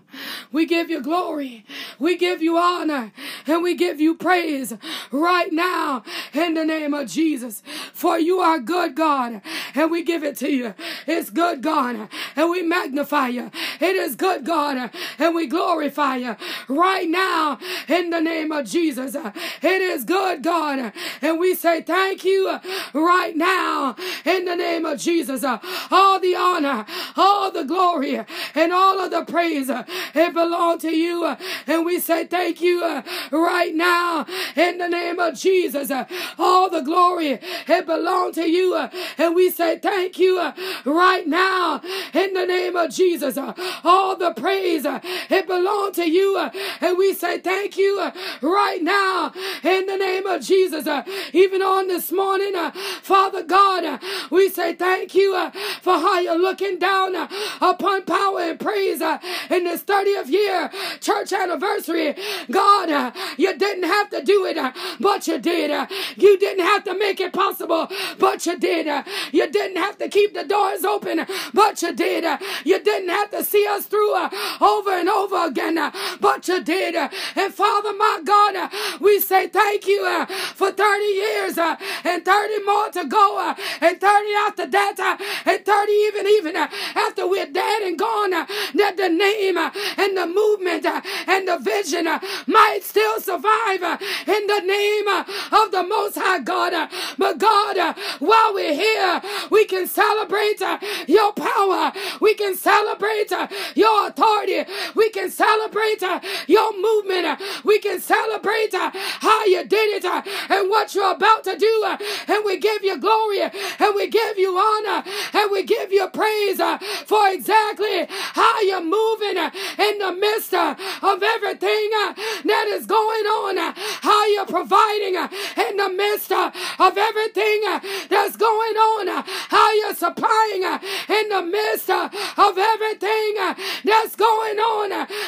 We 0.51 0.65
give 0.65 0.89
you 0.89 1.01
glory. 1.01 1.63
We 1.99 2.17
give 2.17 2.41
you 2.41 2.57
honor. 2.57 3.11
And 3.45 3.61
we 3.61 3.75
give 3.75 4.01
you 4.01 4.15
praise 4.15 4.73
right 5.11 5.53
now 5.53 6.03
in 6.33 6.55
the 6.55 6.65
name 6.65 6.93
of 6.93 7.07
Jesus. 7.07 7.61
For 7.93 8.17
you 8.17 8.39
are 8.39 8.59
good, 8.59 8.95
God. 8.95 9.41
And 9.75 9.91
we 9.91 10.03
give 10.03 10.23
it 10.23 10.37
to 10.37 10.51
you. 10.51 10.73
It's 11.05 11.29
good, 11.29 11.61
God. 11.61 12.09
And 12.35 12.49
we 12.49 12.63
magnify 12.63 13.27
you. 13.27 13.51
It 13.79 13.95
is 13.95 14.15
good, 14.15 14.43
God. 14.43 14.89
And 15.19 15.35
we 15.35 15.47
glorify 15.47 16.17
you 16.17 16.35
right 16.67 17.07
now 17.09 17.59
in 17.87 18.09
the 18.09 18.21
name 18.21 18.51
of 18.51 18.65
Jesus. 18.65 19.15
It 19.15 19.81
is 19.81 20.03
good, 20.03 20.41
God. 20.41 20.93
And 21.21 21.39
we 21.39 21.55
say 21.55 21.81
thank 21.81 22.23
you 22.23 22.59
right 22.93 23.35
now 23.35 23.95
in 24.25 24.45
the 24.45 24.55
name 24.55 24.85
of 24.85 24.99
Jesus. 24.99 25.43
All 25.91 26.19
the 26.19 26.35
honor, 26.35 26.85
all 27.17 27.51
the 27.51 27.63
glory, 27.63 28.21
and 28.55 28.73
all 28.73 28.99
of 28.99 29.11
the 29.11 29.25
praise 29.25 29.69
it 29.69 30.33
belongs 30.33 30.81
to 30.83 30.95
you. 30.95 31.35
And 31.67 31.85
we 31.85 31.99
say 31.99 32.25
thank 32.25 32.61
you 32.61 33.03
right 33.31 33.75
now 33.75 34.25
in 34.55 34.77
the 34.77 34.87
name 34.87 35.19
of 35.19 35.35
Jesus. 35.35 35.91
All 36.37 36.69
the 36.69 36.81
glory 36.81 37.39
it 37.67 37.85
belongs 37.85 38.35
to 38.35 38.49
you. 38.49 38.75
And 39.17 39.35
we 39.35 39.49
say 39.49 39.77
thank 39.79 40.17
you 40.17 40.51
right 40.85 41.27
now 41.27 41.81
in 42.13 42.33
the 42.33 42.45
name 42.45 42.75
of 42.75 42.91
Jesus. 42.91 43.37
All 43.83 44.15
the 44.15 44.33
praise 44.33 44.85
it 45.29 45.47
belongs 45.47 45.95
to 45.97 46.09
you. 46.09 46.37
And 46.81 46.97
we 46.97 47.13
say 47.13 47.39
thank 47.39 47.77
you 47.77 48.11
right 48.41 48.81
now 48.81 49.31
in 49.63 49.85
the 49.85 49.97
name 49.97 50.25
of 50.25 50.41
Jesus. 50.41 50.87
Even 51.33 51.61
on 51.61 51.87
this 51.87 52.11
morning, 52.11 52.53
Father 53.01 53.43
God, 53.43 54.01
we 54.29 54.49
say 54.49 54.73
thank 54.73 55.15
you 55.15 55.33
for 55.81 55.93
how 55.99 56.19
you're 56.19 56.37
looking 56.39 56.79
down 56.79 57.15
upon 57.61 58.03
power 58.03 58.39
and 58.41 58.59
praise 58.59 59.01
uh, 59.01 59.19
in 59.49 59.63
this 59.63 59.83
30th 59.83 60.27
year 60.27 60.69
church 60.99 61.33
anniversary. 61.33 62.15
God, 62.49 62.89
uh, 62.89 63.11
you 63.37 63.57
didn't 63.57 63.83
have 63.83 64.09
to 64.11 64.21
do 64.23 64.45
it, 64.45 64.57
uh, 64.57 64.71
but 64.99 65.27
you 65.27 65.39
did. 65.39 65.71
Uh, 65.71 65.87
you 66.15 66.37
didn't 66.37 66.65
have 66.65 66.83
to 66.85 66.97
make 66.97 67.19
it 67.19 67.33
possible, 67.33 67.87
but 68.17 68.45
you 68.45 68.57
did. 68.57 68.87
Uh, 68.87 69.03
you 69.31 69.49
didn't 69.49 69.77
have 69.77 69.97
to 69.97 70.09
keep 70.09 70.33
the 70.33 70.43
doors 70.43 70.83
open, 70.83 71.25
but 71.53 71.81
you 71.81 71.93
did. 71.93 72.25
Uh, 72.25 72.37
you 72.63 72.81
didn't 72.83 73.09
have 73.09 73.31
to 73.31 73.43
see 73.43 73.65
us 73.67 73.85
through 73.85 74.15
over 74.61 74.98
and 74.99 75.09
over 75.09 75.47
again, 75.47 75.77
uh, 75.77 75.91
but 76.19 76.47
you 76.47 76.63
did. 76.63 76.95
Uh, 76.95 77.09
and 77.35 77.53
Father, 77.53 77.93
my 77.93 78.21
God, 78.23 78.55
uh, 78.55 78.69
we 78.99 79.19
say 79.19 79.47
thank 79.47 79.87
you 79.87 80.25
for 80.55 80.71
30 80.71 81.03
years 81.05 81.57
and 81.57 82.25
30 82.25 82.63
more 82.65 82.89
to 82.91 83.05
go, 83.05 83.55
and 83.81 83.99
30 83.99 84.33
after 84.47 84.65
that, 84.67 85.17
and 85.45 85.65
30 85.65 85.91
even 85.91 86.27
even 86.27 86.55
after 86.55 87.27
we're 87.27 87.45
dead 87.45 87.81
and 87.83 87.97
gone 87.97 88.33
uh, 88.33 88.45
that 88.75 88.97
the 88.97 89.09
name 89.09 89.57
uh, 89.57 89.71
and 89.97 90.17
the 90.17 90.25
movement 90.25 90.85
uh, 90.85 91.01
and 91.27 91.47
the 91.47 91.57
vision 91.59 92.05
might 92.47 92.79
still 92.81 93.19
survive 93.19 93.81
in 94.27 94.47
the 94.47 94.61
name 94.65 95.07
of 95.07 95.71
the 95.71 95.83
Most 95.87 96.15
High 96.17 96.39
God. 96.39 96.89
But 97.17 97.37
God, 97.37 97.95
while 98.19 98.53
we're 98.53 98.73
here, 98.73 99.21
we 99.49 99.65
can 99.65 99.87
celebrate 99.87 100.61
your 101.07 101.33
power. 101.33 101.91
We 102.21 102.33
can 102.35 102.55
celebrate 102.55 103.31
your 103.75 104.07
authority. 104.07 104.65
We 104.95 105.09
can 105.09 105.29
celebrate 105.29 106.01
uh, 106.03 106.19
your 106.47 106.71
movement. 106.79 107.25
Uh, 107.25 107.37
we 107.63 107.79
can 107.79 107.99
celebrate 107.99 108.73
uh, 108.73 108.91
how 108.93 109.45
you 109.45 109.65
did 109.65 110.03
it 110.03 110.05
and 110.05 110.69
what 110.69 110.93
you're 110.95 111.13
about 111.13 111.43
to 111.45 111.57
do. 111.57 111.95
And 112.27 112.43
we 112.45 112.57
give 112.57 112.83
you 112.83 112.99
glory 112.99 113.41
and 113.41 113.95
we 113.95 114.07
give 114.07 114.37
you 114.37 114.57
honor 114.57 115.03
and 115.33 115.51
we 115.51 115.63
give 115.63 115.91
you 115.91 116.07
praise 116.09 116.61
for 117.05 117.27
exactly 117.29 118.05
how 118.09 118.61
you're 118.61 118.81
moving 118.83 119.37
uh, 119.37 119.51
in 119.77 119.97
the 119.99 120.11
midst 120.13 120.53
uh, 120.53 120.75
of 121.01 121.23
everything 121.23 121.89
uh, 122.03 122.13
that 122.45 122.67
is 122.69 122.85
going 122.85 123.25
on, 123.25 123.73
how 124.01 124.25
you're 124.27 124.45
providing 124.45 125.15
in 125.15 125.77
the 125.77 125.89
midst 125.89 126.31
of 126.31 126.97
everything 126.97 127.61
that's 128.09 128.35
going 128.37 128.75
on, 128.75 129.23
how 129.49 129.73
you're 129.73 129.95
supplying 129.95 130.63
in 130.63 131.29
the 131.29 131.41
midst 131.41 131.89
of 131.89 132.57
everything 132.57 133.35
that's 133.83 134.15
going 134.15 134.57
on. 134.57 134.68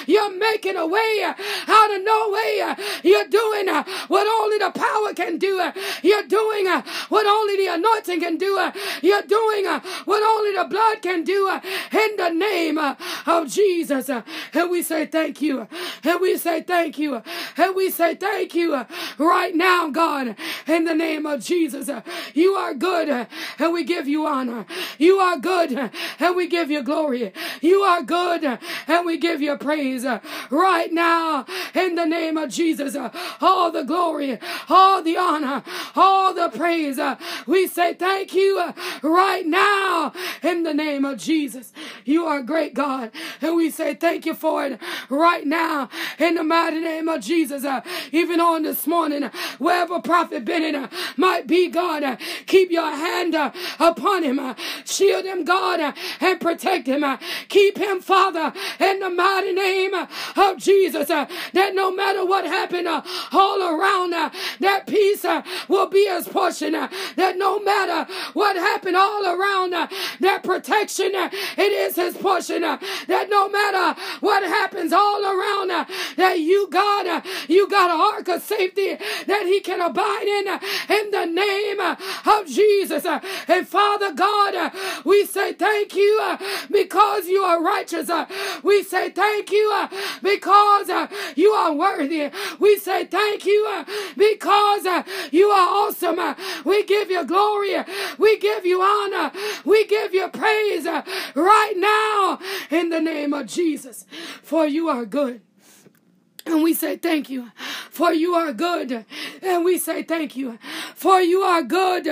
You're 0.07 0.37
making 0.37 0.75
a 0.75 0.85
way 0.85 1.23
out 1.23 1.95
of 1.95 2.03
no 2.03 2.29
way. 2.31 2.75
You're 3.03 3.27
doing 3.27 3.67
what 4.07 4.27
only 4.27 4.57
the 4.57 4.71
power 4.71 5.13
can 5.13 5.37
do. 5.37 5.71
You're 6.01 6.27
doing 6.27 6.67
what 7.09 7.25
only 7.25 7.57
the 7.57 7.73
anointing 7.73 8.19
can 8.19 8.37
do. 8.37 8.71
You're 9.01 9.21
doing 9.23 9.65
what 10.05 10.23
only 10.23 10.55
the 10.55 10.67
blood 10.69 11.01
can 11.01 11.23
do 11.23 11.47
in 11.91 12.15
the 12.17 12.29
name 12.29 12.77
of 12.77 13.47
Jesus. 13.47 14.09
And 14.09 14.69
we 14.69 14.83
say 14.83 15.05
thank 15.05 15.41
you. 15.41 15.67
And 16.03 16.19
we 16.19 16.37
say 16.37 16.61
thank 16.61 16.97
you. 16.97 17.21
And 17.57 17.75
we 17.75 17.89
say 17.89 18.15
thank 18.15 18.53
you 18.53 18.85
right 19.17 19.55
now, 19.55 19.89
God, 19.89 20.35
in 20.67 20.85
the 20.85 20.95
name 20.95 21.25
of 21.25 21.41
Jesus. 21.41 21.89
You 22.33 22.53
are 22.55 22.73
good 22.73 23.27
and 23.59 23.73
we 23.73 23.83
give 23.83 24.07
you 24.07 24.25
honor. 24.25 24.65
You 24.97 25.19
are 25.19 25.37
good 25.37 25.91
and 26.19 26.35
we 26.35 26.47
give 26.47 26.69
you 26.69 26.83
glory. 26.83 27.33
You 27.61 27.81
are 27.81 28.01
good 28.01 28.59
and 28.87 29.05
we 29.05 29.17
give 29.17 29.30
you 29.39 29.55
praise 29.57 30.03
uh, 30.03 30.19
right 30.49 30.91
now 30.91 31.45
in 31.75 31.95
the 31.95 32.05
name 32.05 32.37
of 32.37 32.49
Jesus. 32.49 32.95
Uh, 32.95 33.09
all 33.39 33.71
the 33.71 33.83
glory, 33.83 34.39
all 34.67 35.03
the 35.03 35.15
honor, 35.15 35.63
all 35.95 36.33
the 36.33 36.49
praise. 36.49 36.97
Uh, 36.97 37.15
we 37.45 37.67
say 37.67 37.93
thank 37.93 38.33
you 38.33 38.73
right 39.03 39.45
now 39.45 40.11
in 40.41 40.63
the 40.63 40.73
name 40.73 41.05
of 41.05 41.19
Jesus. 41.19 41.71
You 42.03 42.25
are 42.25 42.41
great, 42.41 42.73
God, 42.73 43.11
and 43.41 43.55
we 43.55 43.69
say 43.69 43.93
thank 43.93 44.25
you 44.25 44.33
for 44.33 44.65
it 44.65 44.79
right 45.09 45.45
now 45.45 45.89
in 46.17 46.35
the 46.35 46.43
mighty 46.43 46.79
name 46.79 47.07
of 47.07 47.21
Jesus. 47.21 47.63
Even 48.11 48.41
on 48.41 48.63
this 48.63 48.87
morning, 48.87 49.29
wherever 49.59 50.01
Prophet 50.01 50.43
Bennett 50.43 50.91
might 51.15 51.45
be, 51.45 51.69
God, 51.69 52.17
keep 52.47 52.71
your 52.71 52.89
hand 52.89 53.35
upon 53.79 54.23
him, 54.23 54.55
shield 54.85 55.25
him, 55.25 55.45
God, 55.45 55.93
and 56.19 56.39
protect 56.39 56.87
him. 56.87 57.05
Keep 57.49 57.77
him, 57.77 58.01
Father, 58.01 58.53
in 58.79 58.99
the 58.99 59.09
mighty 59.21 59.53
name 59.53 59.93
of 59.93 60.57
Jesus, 60.57 61.07
that 61.07 61.71
no 61.73 61.91
matter 61.91 62.25
what 62.25 62.45
happened 62.45 62.87
all 62.87 63.61
around, 63.61 64.11
that 64.11 64.87
peace 64.87 65.25
will 65.67 65.87
be 65.87 66.07
his 66.07 66.27
portion. 66.27 66.73
That 66.73 67.37
no 67.37 67.59
matter 67.59 68.11
what 68.33 68.55
happened 68.55 68.97
all 68.97 69.25
around, 69.25 69.71
that 69.71 70.43
protection, 70.43 71.11
uh, 71.15 71.29
it 71.57 71.71
is 71.71 71.95
his 71.95 72.17
portion. 72.17 72.63
Uh, 72.63 72.77
that 73.07 73.29
no 73.29 73.49
matter 73.49 73.99
what 74.19 74.43
happens 74.43 74.93
all 74.93 75.23
around, 75.23 75.67
that 76.17 76.39
you, 76.39 76.67
God, 76.69 77.23
you 77.47 77.69
got 77.69 77.91
an 77.91 77.99
ark 77.99 78.27
of 78.27 78.41
safety 78.41 78.95
that 79.27 79.43
he 79.45 79.59
can 79.61 79.81
abide 79.81 80.27
in, 80.27 80.97
in 80.97 81.11
the 81.11 81.25
name 81.25 81.79
of 81.79 82.47
Jesus. 82.47 83.05
And 83.47 83.67
Father 83.67 84.13
God, 84.13 84.73
we 85.05 85.25
say 85.25 85.53
thank 85.53 85.95
you 85.95 86.37
because 86.71 87.27
you 87.27 87.41
are 87.41 87.61
righteous. 87.61 88.09
We 88.63 88.83
say 88.83 89.10
thank 89.11 89.51
you 89.51 89.71
uh, 89.73 89.87
because 90.21 90.89
uh, 90.89 91.07
you 91.35 91.51
are 91.51 91.73
worthy. 91.73 92.31
We 92.59 92.77
say 92.77 93.05
thank 93.05 93.45
you 93.45 93.65
uh, 93.69 93.85
because 94.17 94.85
you 95.31 95.47
are 95.47 95.69
awesome. 95.69 96.19
We 96.65 96.83
give 96.83 97.09
you 97.09 97.25
glory. 97.25 97.75
We 98.17 98.39
give 98.39 98.65
you 98.65 98.81
honor. 98.81 99.31
We 99.65 99.85
give 99.85 100.13
you 100.13 100.27
praise 100.29 100.85
right 101.35 101.73
now 101.77 102.39
in 102.69 102.89
the 102.89 102.99
name 102.99 103.33
of 103.33 103.47
Jesus. 103.47 104.05
For 104.41 104.65
you 104.65 104.89
are 104.89 105.05
good. 105.05 105.41
And 106.45 106.63
we 106.63 106.73
say 106.73 106.97
thank 106.97 107.29
you, 107.29 107.51
for 107.91 108.13
you 108.13 108.33
are 108.33 108.51
good. 108.51 109.05
And 109.43 109.63
we 109.63 109.77
say 109.77 110.01
thank 110.01 110.35
you, 110.35 110.57
for 111.01 111.19
you 111.19 111.41
are 111.41 111.63
good. 111.63 112.05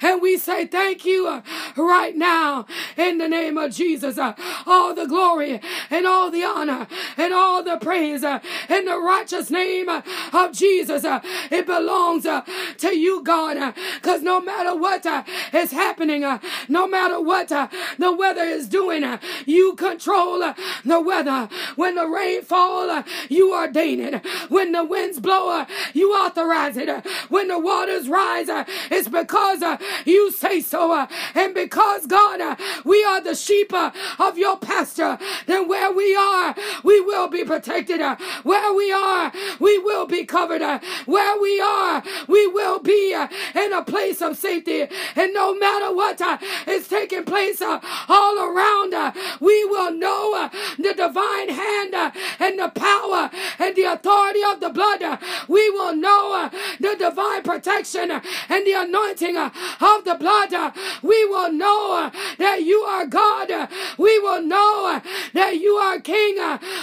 And 0.00 0.22
we 0.22 0.38
say 0.38 0.66
thank 0.66 1.04
you 1.04 1.28
uh, 1.28 1.42
right 1.76 2.16
now 2.16 2.64
in 2.96 3.18
the 3.18 3.28
name 3.28 3.58
of 3.58 3.70
Jesus. 3.72 4.16
Uh, 4.16 4.32
all 4.66 4.94
the 4.94 5.04
glory 5.04 5.60
and 5.90 6.06
all 6.06 6.30
the 6.30 6.42
honor 6.42 6.86
and 7.18 7.34
all 7.34 7.62
the 7.62 7.76
praise 7.76 8.24
uh, 8.24 8.40
in 8.70 8.86
the 8.86 8.98
righteous 8.98 9.50
name 9.50 9.90
of 9.90 10.52
Jesus. 10.52 11.02
It 11.04 11.66
belongs 11.66 12.24
to 12.24 12.96
you, 12.96 13.22
God. 13.22 13.74
Because 13.96 14.22
no 14.22 14.40
matter 14.40 14.74
what 14.74 15.04
is 15.52 15.72
happening, 15.72 16.22
no 16.66 16.88
matter 16.88 17.20
what 17.20 17.48
the 17.48 18.12
weather 18.12 18.44
is 18.44 18.70
doing, 18.70 19.04
you 19.44 19.74
control 19.74 20.38
the 20.38 21.00
weather. 21.00 21.50
When 21.76 21.94
the 21.94 22.06
rain 22.06 22.40
falls, 22.40 23.04
you 23.28 23.54
ordain 23.54 24.00
it. 24.00 24.24
When 24.48 24.72
the 24.72 24.84
winds 24.84 25.20
blow, 25.20 25.66
you 25.92 26.12
authorize 26.14 26.78
it. 26.78 27.06
When 27.28 27.48
the 27.48 27.58
waters 27.58 28.08
rise, 28.08 28.29
Uh, 28.30 28.64
it's 28.90 29.08
because 29.08 29.60
uh, 29.62 29.76
you 30.04 30.30
say 30.30 30.60
so. 30.60 30.92
Uh, 30.92 31.06
and 31.34 31.52
because, 31.52 32.06
God, 32.06 32.58
we 32.84 33.02
are 33.04 33.20
the 33.20 33.34
sheep 33.34 33.72
of 33.74 34.38
your 34.38 34.56
pasture, 34.56 35.18
then 35.46 35.68
where 35.68 35.92
we 35.92 36.14
are, 36.14 36.54
we 36.84 37.00
will 37.00 37.28
be 37.28 37.44
protected. 37.44 38.00
Where 38.44 38.72
we 38.72 38.92
are, 38.92 39.32
we 39.58 39.78
will 39.78 40.06
be 40.06 40.24
covered. 40.24 40.62
Where 41.06 41.40
we 41.40 41.60
are, 41.60 42.02
we 42.28 42.46
will 42.46 42.78
be 42.78 43.12
in 43.12 43.72
a 43.72 43.82
place 43.82 44.22
of 44.22 44.36
safety. 44.36 44.86
And 45.16 45.34
no 45.34 45.54
matter 45.54 45.94
what 45.94 46.20
is 46.68 46.88
taking 46.88 47.24
place 47.24 47.60
all 47.60 48.38
around, 48.38 49.14
we 49.40 49.64
will 49.64 49.92
know 49.92 50.48
the 50.78 50.94
divine 50.94 51.48
hand 51.48 51.94
and 52.38 52.58
the 52.58 52.68
power 52.68 53.30
and 53.58 53.74
the 53.74 53.84
authority 53.84 54.42
of 54.44 54.60
the 54.60 54.70
blood, 54.70 55.18
we 55.48 55.68
will 55.70 55.96
know 55.96 56.48
the 56.78 56.96
divine 56.96 57.42
protection 57.42 58.19
and 58.48 58.66
the 58.66 58.72
anointing 58.72 59.36
uh, 59.36 59.50
of 59.80 60.04
the 60.04 60.14
blood. 60.14 60.52
Uh, 60.52 60.70
we 61.02 61.24
will 61.26 61.52
know 61.52 62.04
uh, 62.04 62.10
that 62.40 62.62
you 62.62 62.80
are 62.80 63.06
God. 63.06 63.68
We 63.96 64.18
will 64.18 64.42
know 64.42 65.00
that 65.34 65.56
you 65.58 65.74
are 65.74 66.00
King. 66.00 66.36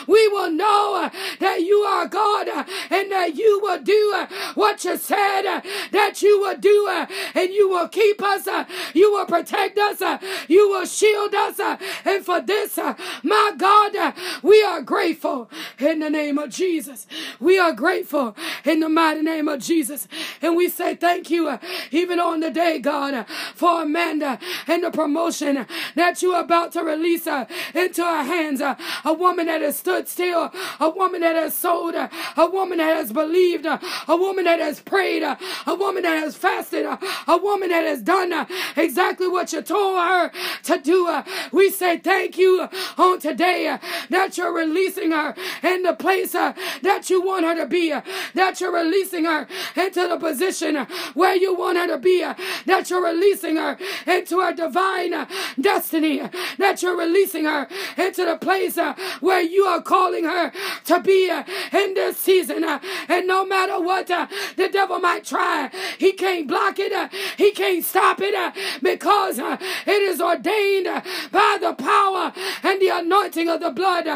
We 0.08 0.28
will 0.30 0.52
know 0.52 1.10
that 1.40 1.62
you 1.62 1.80
are 1.80 2.08
God 2.08 2.48
and 2.48 3.12
that 3.12 3.36
you 3.36 3.60
will 3.62 3.82
do 3.82 4.26
what 4.56 4.86
you 4.86 4.96
said 4.98 5.62
that 5.91 6.22
you 6.22 6.39
will 6.39 6.58
do 6.58 7.06
and 7.36 7.50
you 7.52 7.70
will 7.70 7.88
keep 7.88 8.22
us. 8.22 8.48
You 8.93 9.12
will 9.13 9.26
protect 9.26 9.78
us. 9.78 10.22
You 10.48 10.70
will 10.70 10.86
shield 10.86 11.34
us. 11.34 11.60
And 12.06 12.24
for 12.26 12.41
this, 12.41 12.78
my 13.24 13.54
God, 13.58 14.13
we 14.43 14.62
are 14.63 14.82
grateful 14.82 15.50
in 15.80 16.00
the 16.00 16.10
name 16.10 16.38
of 16.38 16.50
Jesus. 16.50 17.08
We 17.39 17.58
are 17.60 17.74
grateful 17.74 18.36
in 18.63 18.80
the 18.80 18.89
mighty 18.89 19.22
name 19.22 19.48
of 19.48 19.62
Jesus. 19.62 20.08
And 20.41 20.56
we 20.56 20.70
say 20.70 20.96
thank 20.96 21.30
you 21.30 21.58
even 21.91 22.20
on 22.20 22.39
the 22.41 22.52
day, 22.52 22.80
God, 22.80 23.26
for 23.56 23.84
Amanda 23.84 24.39
and 24.67 24.84
the 24.84 24.91
promotion 24.91 25.46
that 25.95 26.21
you 26.21 26.31
are 26.33 26.43
about 26.43 26.71
to 26.73 26.81
release 26.81 27.27
uh, 27.27 27.45
into 27.73 28.03
our 28.03 28.23
hands. 28.23 28.62
Uh, 28.62 28.75
a 29.05 29.13
woman 29.13 29.45
that 29.47 29.62
has 29.62 29.77
stood 29.77 30.07
still, 30.07 30.51
a 30.79 30.89
woman 30.89 31.21
that 31.21 31.36
has 31.36 31.53
sold, 31.53 31.95
uh, 31.95 32.10
a 32.36 32.49
woman 32.49 32.77
that 32.77 32.95
has 32.95 33.12
believed, 33.12 33.65
uh, 33.65 33.77
a 34.07 34.15
woman 34.15 34.45
that 34.45 34.60
has 34.60 34.79
prayed, 34.79 35.23
a 35.23 35.38
woman 35.75 36.03
that 36.03 36.17
has 36.17 36.36
fasted, 36.36 36.86
a 36.86 37.38
woman 37.38 37.69
that 37.69 37.83
has 37.86 38.01
done 38.01 38.47
exactly 38.75 39.27
what 39.27 39.51
you 39.53 39.62
told 39.62 39.99
her 39.99 40.31
to 40.63 40.79
do. 40.79 41.23
We 41.51 41.69
say 41.69 41.97
thank 41.97 42.38
you 42.38 42.67
on 42.97 43.19
today 43.19 43.77
that 44.10 44.38
you're 44.38 44.53
releasing 44.53 45.12
her 45.12 45.36
in 45.63 45.83
the 45.83 45.93
place 45.93 46.33
that 46.33 47.10
you 47.10 47.21
want 47.21 47.45
her 47.45 47.55
to 47.55 47.65
be, 47.65 47.89
that 48.33 48.60
you're 48.60 48.73
releasing 48.73 49.25
her 49.25 49.47
into 49.75 50.07
the 50.07 50.17
position 50.17 50.75
where 51.13 51.36
you 51.36 51.55
want 51.55 51.77
her 51.77 51.88
to 51.88 51.97
be, 51.97 52.19
that 52.65 52.89
you're 52.89 53.03
releasing 53.03 53.55
her 53.55 53.77
into 54.05 54.39
her 54.39 54.53
divine 54.53 55.27
destiny, 55.60 56.21
that 56.58 56.82
you're 56.82 56.97
releasing 56.97 57.45
her 57.45 57.67
into 57.97 58.26
the 58.26 58.38
place 58.38 58.78
uh, 58.78 58.93
where 59.19 59.41
you 59.41 59.63
are 59.63 59.82
calling 59.82 60.23
her 60.23 60.52
to 60.86 61.00
be 61.02 61.30
uh, 61.30 61.43
in 61.73 61.93
this 61.93 62.17
season. 62.17 62.63
Uh, 62.63 62.80
and 63.08 63.28
no 63.28 63.45
matter 63.45 63.80
what 63.82 64.08
the 64.08 64.69
devil 64.71 65.00
might 65.00 65.23
try, 65.26 65.69
he 65.97 66.13
can't 66.13 66.47
block 66.47 66.76
it, 66.80 67.12
he 67.38 67.52
can't 67.52 67.84
stop 67.84 68.19
it 68.21 68.36
because 68.82 69.39
it 69.39 70.02
is 70.02 70.21
ordained 70.21 70.86
by 71.32 71.58
the 71.60 71.73
power 71.73 72.34
and 72.63 72.82
the 72.82 72.89
anointing 72.89 73.50
of 73.50 73.60
the 73.60 73.71
blood 73.71 74.08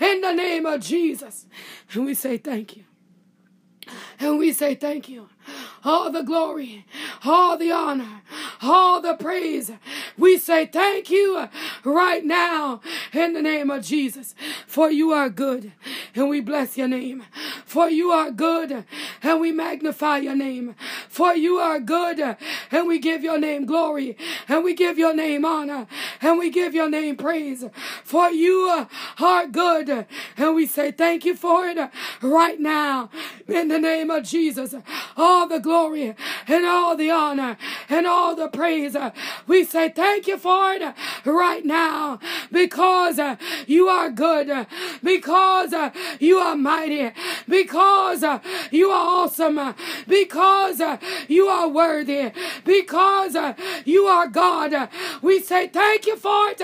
in 0.00 0.20
the 0.20 0.32
name 0.32 0.66
of 0.66 0.80
Jesus. 0.80 1.46
And 1.92 2.06
we 2.06 2.14
say 2.14 2.38
thank 2.38 2.76
you. 2.76 2.84
And 4.20 4.38
we 4.38 4.52
say 4.52 4.74
thank 4.74 5.08
you 5.08 5.28
all 5.84 6.10
the 6.10 6.22
glory, 6.22 6.86
all 7.24 7.56
the 7.56 7.72
honor, 7.72 8.22
all 8.62 9.00
the 9.00 9.14
praise. 9.14 9.70
We 10.18 10.38
say 10.38 10.66
thank 10.66 11.10
you 11.10 11.48
right 11.84 12.24
now 12.24 12.80
in 13.12 13.32
the 13.32 13.42
name 13.42 13.70
of 13.70 13.84
Jesus. 13.84 14.34
For 14.66 14.90
you 14.90 15.12
are 15.12 15.30
good 15.30 15.72
and 16.14 16.28
we 16.28 16.40
bless 16.40 16.76
your 16.76 16.88
name. 16.88 17.24
For 17.64 17.88
you 17.88 18.10
are 18.10 18.30
good 18.30 18.84
and 19.22 19.40
we 19.40 19.52
magnify 19.52 20.18
your 20.18 20.34
name. 20.34 20.74
For 21.08 21.34
you 21.34 21.56
are 21.56 21.80
good 21.80 22.36
and 22.70 22.86
we 22.86 22.98
give 22.98 23.22
your 23.22 23.38
name 23.38 23.64
glory 23.64 24.16
and 24.48 24.64
we 24.64 24.74
give 24.74 24.98
your 24.98 25.14
name 25.14 25.44
honor 25.44 25.86
and 26.20 26.38
we 26.38 26.50
give 26.50 26.74
your 26.74 26.90
name 26.90 27.16
praise. 27.16 27.64
For 28.04 28.30
you 28.30 28.84
are 29.20 29.46
good 29.46 30.06
and 30.36 30.54
we 30.54 30.66
say 30.66 30.90
thank 30.90 31.24
you 31.24 31.34
for 31.34 31.66
it 31.66 31.78
right 32.20 32.60
now 32.60 33.10
in 33.48 33.68
the 33.68 33.78
name 33.78 34.10
of 34.10 34.24
Jesus. 34.24 34.74
All 35.30 35.46
the 35.46 35.60
glory 35.60 36.14
and 36.48 36.64
all 36.66 36.96
the 36.96 37.10
honor 37.10 37.56
and 37.88 38.04
all 38.04 38.34
the 38.34 38.48
praise. 38.48 38.96
We 39.46 39.64
say 39.64 39.88
thank 39.88 40.26
you 40.26 40.36
for 40.36 40.72
it 40.72 40.82
right 41.24 41.64
now 41.64 42.18
because 42.50 43.20
you 43.68 43.88
are 43.88 44.10
good, 44.10 44.66
because 45.04 45.72
you 46.18 46.38
are 46.38 46.56
mighty, 46.56 47.12
because 47.48 48.24
you 48.72 48.90
are 48.90 49.06
awesome, 49.24 49.74
because 50.08 50.82
you 51.28 51.46
are 51.46 51.68
worthy, 51.68 52.32
because 52.64 53.36
you 53.84 54.06
are 54.06 54.26
God. 54.26 54.88
We 55.22 55.40
say 55.40 55.68
thank 55.68 56.06
you 56.06 56.16
for 56.16 56.50
it 56.50 56.60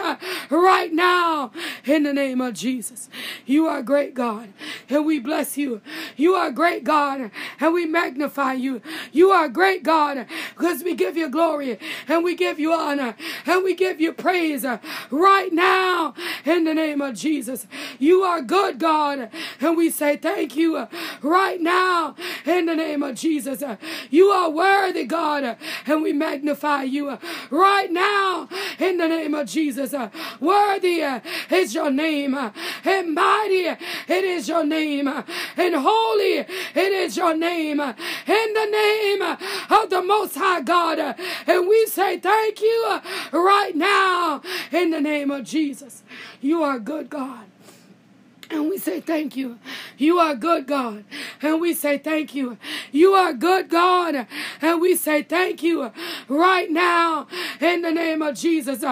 right 0.51 0.93
now 0.93 1.53
in 1.85 2.03
the 2.03 2.13
name 2.13 2.41
of 2.41 2.55
Jesus. 2.55 3.09
You 3.47 3.67
are 3.67 3.83
great, 3.83 4.15
God, 4.15 4.49
and 4.89 5.07
we 5.07 5.21
bless 5.21 5.57
you. 5.57 5.81
You 6.17 6.35
are 6.35 6.51
great, 6.51 6.83
God, 6.83 7.31
and 7.61 7.75
we 7.75 7.87
magnify 7.87 8.55
you. 8.61 8.83
You 9.13 9.31
are 9.31 9.49
great, 9.49 9.83
God, 9.83 10.27
because 10.57 10.83
we 10.83 10.95
give 10.95 11.17
you 11.17 11.29
glory 11.29 11.79
and 12.09 12.25
we 12.25 12.35
give 12.35 12.59
you 12.59 12.73
honor 12.73 13.17
and 13.47 13.65
we 13.65 13.75
give 13.75 14.01
you 14.01 14.13
praise 14.13 14.65
right 15.11 15.53
now 15.53 16.15
in 16.45 16.65
the 16.65 16.75
name 16.75 17.01
of 17.01 17.15
Jesus. 17.15 17.67
You 17.99 18.23
are 18.23 18.43
good, 18.43 18.79
God, 18.79 19.31
and 19.61 19.77
we 19.77 19.91
say 19.91 20.17
thank 20.17 20.57
you 20.57 20.87
right 21.23 21.61
now 21.61 22.15
in 22.47 22.67
the 22.67 22.77
name 22.77 23.03
of 23.03 23.17
Jesus. 23.17 23.63
Uh, 23.63 23.77
you 24.11 24.29
are 24.29 24.51
worthy, 24.51 25.05
God, 25.05 25.45
uh, 25.45 25.55
and 25.87 26.03
we 26.03 26.13
magnify 26.13 26.85
you 26.85 27.11
uh, 27.11 27.19
right 27.51 27.91
now 27.91 28.49
in 28.79 28.99
the 28.99 29.09
name 29.09 29.35
of 29.35 29.49
Jesus. 29.49 29.95
Worthy 30.41 31.03
is 31.51 31.75
your 31.75 31.91
name, 31.91 32.35
and 32.35 33.15
mighty 33.15 33.67
it 33.67 34.25
is 34.25 34.49
your 34.49 34.65
name, 34.65 35.09
and 35.09 35.75
holy 35.75 36.39
it 36.39 36.93
is 36.93 37.17
your 37.17 37.37
name 37.37 37.81
in 37.81 37.95
the 38.55 38.69
name 38.71 39.23
of 39.23 39.91
the 39.91 40.03
Most 40.03 40.37
High 40.37 40.63
God. 40.63 40.99
And 41.47 41.69
we 41.69 41.87
say 41.87 42.19
thank 42.19 42.61
you 42.61 43.01
right 43.33 43.75
now 43.75 44.43
in 44.73 44.91
the 44.91 45.01
name 45.01 45.31
of 45.31 45.45
Jesus. 45.45 46.03
You 46.41 46.63
are 46.63 46.79
good, 46.79 47.11
God. 47.11 47.47
And 48.49 48.69
we 48.69 48.79
say 48.79 49.01
thank 49.01 49.37
you. 49.37 49.59
You 49.99 50.19
are 50.19 50.35
good, 50.37 50.67
God. 50.67 51.05
And 51.43 51.61
we 51.61 51.75
say 51.75 51.99
thank 51.99 52.35
you. 52.35 52.59
You 52.93 53.13
are 53.13 53.33
good, 53.33 53.69
God. 53.69 54.27
And 54.63 54.81
we 54.81 54.95
say 54.95 55.23
thank 55.23 55.63
you 55.63 55.91
right 56.29 56.71
now 56.71 57.27
in 57.61 57.83
the 57.83 57.91
name 57.91 58.23
of 58.23 58.37
Jesus. 58.37 58.85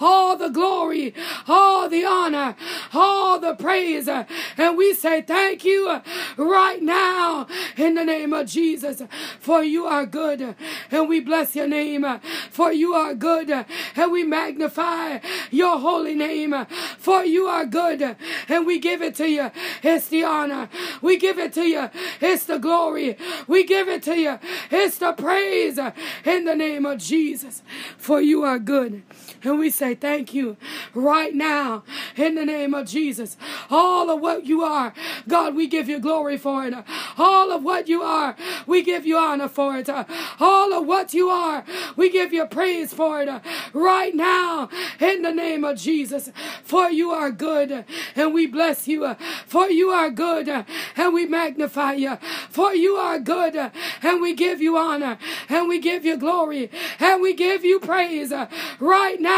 all 0.00 0.36
the 0.36 0.48
glory, 0.48 1.14
all 1.46 1.88
the 1.88 2.04
honor, 2.04 2.56
all 2.94 3.38
the 3.38 3.54
praise. 3.54 4.08
and 4.08 4.78
we 4.78 4.94
say 4.94 5.20
thank 5.20 5.64
you 5.64 6.00
right 6.36 6.82
now 6.82 7.46
in 7.76 7.94
the 7.94 8.04
name 8.04 8.32
of 8.32 8.46
Jesus. 8.46 9.02
For 9.40 9.62
you 9.62 9.84
are 9.84 10.06
good. 10.06 10.54
And 10.90 11.08
we 11.08 11.20
bless 11.20 11.54
your 11.54 11.68
name. 11.68 12.06
For 12.50 12.72
you 12.72 12.94
are 12.94 13.14
good. 13.14 13.50
And 13.50 14.12
we 14.12 14.24
magnify 14.24 15.18
your 15.50 15.78
holy 15.78 16.14
name. 16.14 16.54
For 16.98 17.24
you 17.24 17.46
are 17.46 17.66
good. 17.66 18.16
And 18.48 18.66
we 18.66 18.78
give 18.78 19.01
give 19.02 19.12
it 19.12 19.16
to 19.16 19.28
you. 19.28 19.50
It's 19.82 20.08
the 20.08 20.24
honor. 20.24 20.68
We 21.00 21.16
give 21.16 21.38
it 21.38 21.52
to 21.54 21.62
you. 21.62 21.90
It's 22.20 22.44
the 22.44 22.58
glory. 22.58 23.16
We 23.48 23.64
give 23.64 23.88
it 23.88 24.02
to 24.04 24.16
you. 24.16 24.38
It's 24.70 24.98
the 24.98 25.12
praise 25.12 25.78
in 26.24 26.44
the 26.44 26.54
name 26.54 26.86
of 26.86 26.98
Jesus. 26.98 27.62
For 27.98 28.20
you 28.20 28.44
are 28.44 28.58
good. 28.58 29.02
And 29.44 29.58
we 29.58 29.70
say 29.70 29.94
thank 29.94 30.34
you 30.34 30.56
right 30.94 31.34
now 31.34 31.82
in 32.16 32.34
the 32.34 32.44
name 32.44 32.74
of 32.74 32.86
Jesus. 32.86 33.36
All 33.70 34.10
of 34.10 34.20
what 34.20 34.46
you 34.46 34.62
are, 34.62 34.92
God, 35.28 35.54
we 35.54 35.66
give 35.66 35.88
you 35.88 35.98
glory 35.98 36.38
for 36.38 36.64
it. 36.66 36.74
All 37.18 37.50
of 37.52 37.62
what 37.62 37.88
you 37.88 38.02
are, 38.02 38.36
we 38.66 38.82
give 38.82 39.06
you 39.06 39.16
honor 39.16 39.48
for 39.48 39.76
it. 39.78 39.88
All 40.40 40.72
of 40.72 40.86
what 40.86 41.14
you 41.14 41.28
are, 41.28 41.64
we 41.96 42.10
give 42.10 42.32
you 42.32 42.46
praise 42.46 42.92
for 42.92 43.22
it 43.22 43.28
right 43.72 44.14
now 44.14 44.68
in 45.00 45.22
the 45.22 45.32
name 45.32 45.64
of 45.64 45.78
Jesus. 45.78 46.30
For 46.62 46.90
you 46.90 47.10
are 47.10 47.30
good 47.30 47.84
and 48.14 48.34
we 48.34 48.46
bless 48.46 48.86
you 48.86 49.16
for 49.46 49.68
you 49.68 49.90
are 49.90 50.10
good, 50.10 50.48
and 50.48 51.14
we 51.14 51.26
magnify 51.26 51.92
you, 51.92 52.16
for 52.48 52.74
you 52.74 52.94
are 52.94 53.18
good, 53.18 53.54
and 54.02 54.20
we 54.20 54.34
give 54.34 54.60
you 54.60 54.76
honor, 54.76 55.18
and 55.48 55.68
we 55.68 55.78
give 55.78 56.04
you 56.04 56.16
glory, 56.16 56.70
and 56.98 57.20
we 57.20 57.34
give 57.34 57.64
you 57.64 57.78
praise 57.78 58.32
right 58.80 59.20
now 59.20 59.31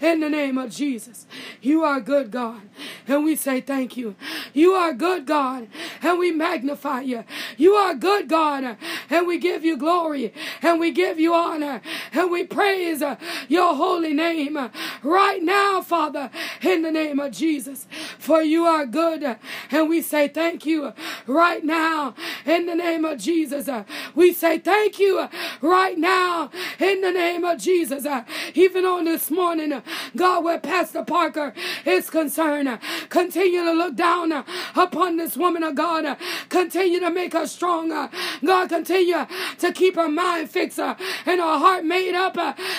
in 0.00 0.20
the 0.20 0.28
name 0.28 0.58
of 0.58 0.70
Jesus. 0.70 1.26
You 1.60 1.82
are 1.82 2.00
good, 2.00 2.30
God, 2.30 2.62
and 3.06 3.24
we 3.24 3.36
say 3.36 3.60
thank 3.60 3.96
you. 3.96 4.14
You 4.52 4.72
are 4.72 4.92
good, 4.92 5.26
God, 5.26 5.68
and 6.02 6.18
we 6.18 6.30
magnify 6.30 7.00
you. 7.02 7.24
You 7.56 7.74
are 7.74 7.94
good, 7.94 8.28
God, 8.28 8.76
and 9.10 9.26
we 9.26 9.38
give 9.38 9.64
you 9.64 9.76
glory, 9.76 10.32
and 10.62 10.80
we 10.80 10.90
give 10.90 11.18
you 11.18 11.34
honor, 11.34 11.80
and 12.12 12.30
we 12.30 12.44
praise 12.44 13.02
uh, 13.02 13.16
your 13.48 13.74
holy 13.74 14.14
name 14.14 14.56
uh, 14.56 14.68
right 15.02 15.42
now, 15.42 15.80
Father, 15.80 16.30
in 16.62 16.82
the 16.82 16.90
name 16.90 17.18
of 17.20 17.32
Jesus. 17.32 17.86
For 18.18 18.42
you 18.42 18.64
are 18.64 18.86
good. 18.86 19.22
Uh, 19.24 19.36
and 19.70 19.88
we 19.88 20.02
say 20.02 20.28
thank 20.28 20.66
you 20.66 20.92
right 21.26 21.64
now 21.64 22.14
in 22.44 22.66
the 22.66 22.74
name 22.74 23.04
of 23.04 23.18
Jesus. 23.18 23.68
We 24.14 24.32
say 24.32 24.58
thank 24.58 24.98
you 24.98 25.28
right 25.60 25.98
now 25.98 26.50
in 26.78 27.00
the 27.00 27.10
name 27.10 27.44
of 27.44 27.58
Jesus. 27.58 28.06
Even 28.54 28.84
on 28.84 29.04
this 29.04 29.17
morning, 29.30 29.82
God, 30.16 30.44
where 30.44 30.58
Pastor 30.58 31.02
Parker 31.04 31.52
is 31.84 32.08
concerned, 32.08 32.78
continue 33.08 33.64
to 33.64 33.72
look 33.72 33.96
down 33.96 34.32
upon 34.76 35.16
this 35.16 35.36
woman 35.36 35.62
of 35.62 35.74
God. 35.74 36.16
Continue 36.48 37.00
to 37.00 37.10
make 37.10 37.32
her 37.32 37.46
stronger. 37.46 38.08
God, 38.44 38.68
continue 38.68 39.26
to 39.58 39.72
keep 39.72 39.96
her 39.96 40.08
mind 40.08 40.50
fixed 40.50 40.78
and 40.78 40.98
her 41.26 41.58
heart 41.58 41.84
made 41.84 42.14
up 42.14 42.34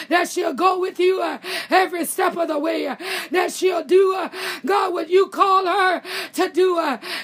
that 0.10 0.30
she'll 0.30 0.54
go 0.54 0.80
with 0.80 1.00
you 1.00 1.22
every 1.70 2.06
step 2.06 2.38
of 2.38 2.48
the 2.48 2.58
way. 2.58 2.96
That 3.32 3.52
she'll 3.52 3.84
do, 3.84 4.30
God, 4.66 4.94
what 4.94 5.10
you 5.10 5.28
call 5.28 5.66
her 5.66 6.02
to 6.34 6.50
do, 6.50 6.76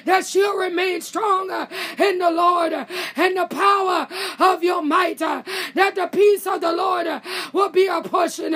that 0.06 0.26
she'll 0.26 0.58
remain 0.58 1.02
strong 1.02 1.50
in 1.98 2.20
the 2.20 2.32
Lord 2.32 2.74
and 2.74 3.38
the 3.38 3.48
power 3.48 4.08
of 4.40 4.64
your 4.64 4.82
might, 4.82 5.20
that 5.20 5.94
the 5.96 6.10
peace 6.12 6.46
of 6.46 6.62
the 6.62 6.74
Lord 6.74 7.08
will 7.54 7.70
be 7.70 7.88
her 7.88 8.02
portion, 8.02 8.54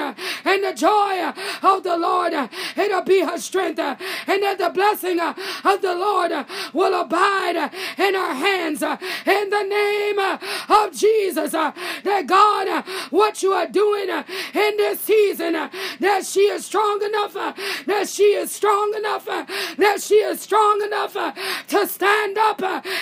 and 0.49 0.63
the 0.63 0.73
joy 0.73 1.31
of 1.61 1.83
the 1.83 1.97
Lord, 1.97 2.33
it'll 2.75 3.03
be 3.03 3.21
her 3.21 3.37
strength, 3.37 3.79
and 3.79 4.43
that 4.43 4.57
the 4.57 4.71
blessing 4.71 5.19
of 5.19 5.81
the 5.81 5.95
Lord 5.95 6.31
will 6.73 6.99
abide 6.99 7.71
in 7.97 8.13
her 8.15 8.33
hands, 8.33 8.81
in 8.81 9.49
the 9.49 9.63
name 9.63 10.19
of 10.69 10.93
Jesus, 10.93 11.51
that 11.51 12.23
God, 12.25 12.85
what 13.11 13.43
you 13.43 13.53
are 13.53 13.67
doing 13.67 14.09
in 14.09 14.77
this 14.77 14.99
season, 15.01 15.53
that 15.53 16.25
she 16.25 16.41
is 16.41 16.65
strong 16.65 17.01
enough, 17.03 17.33
that 17.85 18.09
she 18.09 18.33
is 18.33 18.51
strong 18.51 18.93
enough, 18.95 19.25
that 19.25 20.01
she 20.01 20.15
is 20.15 20.41
strong 20.41 20.81
enough 20.81 21.13
to 21.67 21.87
stand 21.87 22.37
up 22.37 22.61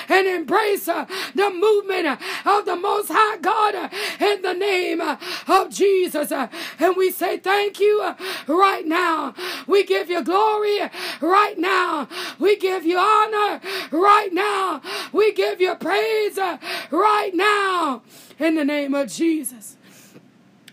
and 0.09 0.27
embrace 0.27 0.85
the 0.85 1.49
movement 1.49 2.19
of 2.45 2.65
the 2.65 2.75
Most 2.75 3.09
High 3.11 3.37
God 3.37 3.91
in 4.19 4.41
the 4.41 4.53
name 4.53 5.01
of 5.01 5.69
Jesus. 5.69 6.31
And 6.31 6.95
we 6.95 7.11
say 7.11 7.26
thank 7.35 7.79
you 7.79 8.01
uh, 8.01 8.15
right 8.47 8.85
now. 8.85 9.33
We 9.67 9.83
give 9.83 10.09
you 10.09 10.23
glory 10.23 10.79
right 11.19 11.57
now. 11.57 12.07
We 12.39 12.55
give 12.55 12.85
you 12.85 12.97
honor 12.97 13.59
right 13.91 14.29
now. 14.31 14.81
We 15.11 15.33
give 15.33 15.59
you 15.59 15.75
praise 15.75 16.37
uh, 16.37 16.57
right 16.91 17.31
now 17.33 18.03
in 18.39 18.55
the 18.55 18.63
name 18.63 18.93
of 18.93 19.11
Jesus. 19.11 19.76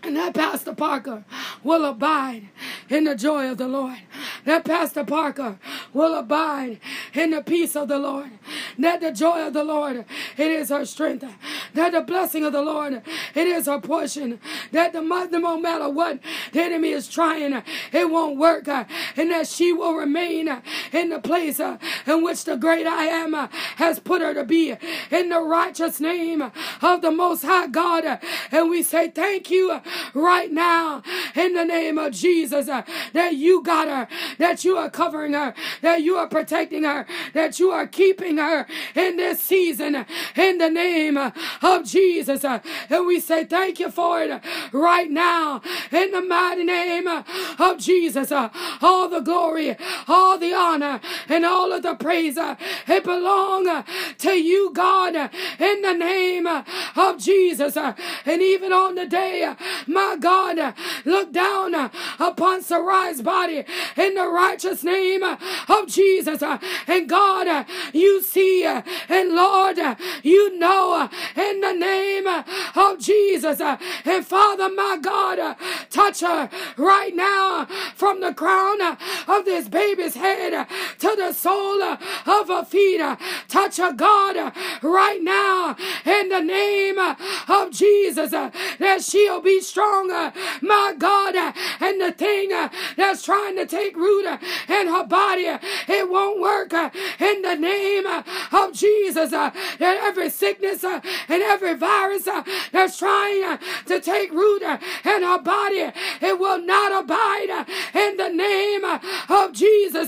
And 0.05 0.17
that 0.17 0.35
Pastor 0.35 0.75
Parker 0.75 1.23
will 1.63 1.83
abide 1.83 2.49
in 2.89 3.05
the 3.05 3.15
joy 3.15 3.49
of 3.49 3.57
the 3.57 3.67
Lord. 3.67 3.97
That 4.45 4.63
Pastor 4.63 5.03
Parker 5.03 5.57
will 5.93 6.13
abide 6.13 6.79
in 7.15 7.31
the 7.31 7.41
peace 7.41 7.75
of 7.75 7.87
the 7.87 7.97
Lord. 7.97 8.29
That 8.77 9.01
the 9.01 9.11
joy 9.11 9.47
of 9.47 9.53
the 9.53 9.63
Lord, 9.63 10.05
it 10.37 10.51
is 10.51 10.69
her 10.69 10.85
strength. 10.85 11.25
That 11.73 11.93
the 11.93 12.01
blessing 12.01 12.43
of 12.45 12.53
the 12.53 12.61
Lord, 12.61 13.01
it 13.33 13.47
is 13.47 13.65
her 13.65 13.79
portion. 13.79 14.39
That 14.71 14.93
the 14.93 15.01
no 15.01 15.59
matter 15.59 15.89
what 15.89 16.19
the 16.51 16.61
enemy 16.61 16.91
is 16.91 17.07
trying, 17.07 17.63
it 17.91 18.09
won't 18.09 18.37
work. 18.37 18.67
And 18.67 19.31
that 19.31 19.47
she 19.47 19.73
will 19.73 19.95
remain 19.95 20.61
in 20.91 21.09
the 21.09 21.19
place 21.19 21.59
in 21.59 22.23
which 22.23 22.45
the 22.45 22.57
great 22.57 22.85
I 22.85 23.05
am 23.05 23.33
has 23.77 23.99
put 23.99 24.21
her 24.21 24.35
to 24.35 24.43
be. 24.43 24.75
In 25.09 25.29
the 25.29 25.41
righteous 25.41 25.99
name 25.99 26.51
of 26.81 27.01
the 27.01 27.11
Most 27.11 27.43
High 27.43 27.67
God. 27.67 28.19
And 28.51 28.69
we 28.69 28.83
say 28.83 29.09
thank 29.09 29.49
you 29.49 29.81
right 30.13 30.51
now 30.51 31.01
in 31.35 31.53
the 31.53 31.65
name 31.65 31.97
of 31.97 32.13
Jesus 32.13 32.67
uh, 32.69 32.83
that 33.13 33.35
you 33.35 33.61
got 33.63 33.87
her, 33.87 34.07
that 34.37 34.63
you 34.63 34.77
are 34.77 34.89
covering 34.89 35.33
her, 35.33 35.53
that 35.81 36.01
you 36.01 36.15
are 36.15 36.27
protecting 36.27 36.83
her, 36.83 37.05
that 37.33 37.59
you 37.59 37.71
are 37.71 37.87
keeping 37.87 38.37
her 38.37 38.65
in 38.95 39.17
this 39.17 39.39
season 39.39 39.95
uh, 39.95 40.05
in 40.35 40.57
the 40.57 40.69
name 40.69 41.17
uh, 41.17 41.31
of 41.61 41.85
Jesus. 41.85 42.43
Uh, 42.43 42.59
and 42.89 43.05
we 43.05 43.19
say 43.19 43.45
thank 43.45 43.79
you 43.79 43.91
for 43.91 44.21
it 44.21 44.41
right 44.71 45.09
now 45.09 45.61
in 45.91 46.11
the 46.11 46.21
mighty 46.21 46.63
name 46.63 47.07
of 47.07 47.77
Jesus. 47.77 48.31
All 48.31 49.09
the 49.09 49.21
glory, 49.21 49.75
all 50.07 50.37
the 50.37 50.53
honor, 50.53 50.99
and 51.27 51.45
all 51.45 51.71
of 51.71 51.83
the 51.83 51.95
praise, 51.95 52.37
it 52.37 53.03
belong 53.03 53.83
to 54.19 54.31
you, 54.31 54.71
God, 54.73 55.15
in 55.59 55.81
the 55.81 55.93
name 55.93 56.47
of 56.47 57.17
Jesus. 57.17 57.77
And 57.77 58.41
even 58.41 58.73
on 58.73 58.95
the 58.95 59.05
day 59.05 59.55
my 59.87 60.17
God, 60.19 60.73
look 61.05 61.31
down 61.31 61.75
upon 62.19 62.61
Sarai's 62.61 63.21
body 63.21 63.63
in 63.95 64.15
the 64.15 64.27
righteous 64.27 64.83
name 64.83 65.23
of 65.23 65.87
Jesus. 65.87 66.41
And 66.87 67.09
God, 67.09 67.65
you 67.93 68.21
see, 68.21 68.63
and 68.63 69.35
Lord, 69.35 69.77
you 70.23 70.57
know, 70.57 71.09
in 71.35 71.61
the 71.61 71.73
name 71.73 72.27
of 72.27 72.99
Jesus. 72.99 73.59
And 73.59 74.25
Father, 74.25 74.69
my 74.69 74.97
God, 75.01 75.55
touch 75.89 76.21
her 76.21 76.49
right 76.77 77.15
now 77.15 77.65
from 77.95 78.21
the 78.21 78.33
crown 78.33 78.81
of 79.27 79.45
this 79.45 79.67
baby's 79.67 80.15
head 80.15 80.67
to 80.99 81.15
the 81.15 81.33
sole 81.33 81.81
of 81.83 82.47
her 82.47 82.65
feet. 82.65 83.01
Touch 83.47 83.77
her, 83.77 83.93
God, 83.93 84.53
right 84.81 85.21
now 85.21 85.75
in 86.05 86.29
the 86.29 86.41
name 86.41 86.97
of 86.97 87.71
Jesus 87.71 88.31
that 88.31 89.03
she'll 89.03 89.41
be 89.41 89.61
stronger, 89.75 90.31
my 90.61 90.95
God, 90.97 91.35
and 91.35 91.99
the 91.99 92.13
thing 92.13 92.47
that's 92.95 93.25
trying 93.25 93.57
to 93.57 93.65
take 93.65 93.97
root 93.97 94.25
in 94.25 94.87
her 94.87 95.05
body, 95.05 95.47
it 95.89 96.09
won't 96.09 96.39
work 96.39 96.71
in 97.19 97.41
the 97.41 97.55
name 97.55 98.05
of 98.05 98.71
Jesus. 98.71 99.31
That 99.31 99.53
every 99.81 100.29
sickness 100.29 100.85
and 100.85 101.03
every 101.29 101.73
virus 101.73 102.23
that's 102.71 102.97
trying 102.97 103.57
to 103.87 103.99
take 103.99 104.31
root 104.31 104.61
in 104.63 105.23
her 105.23 105.39
body, 105.39 105.91
it 106.21 106.39
will 106.39 106.61
not 106.61 107.03
abide 107.03 107.65
in 107.93 108.15
the 108.15 108.29
name 108.29 108.85
of 108.85 109.51
Jesus. 109.51 110.07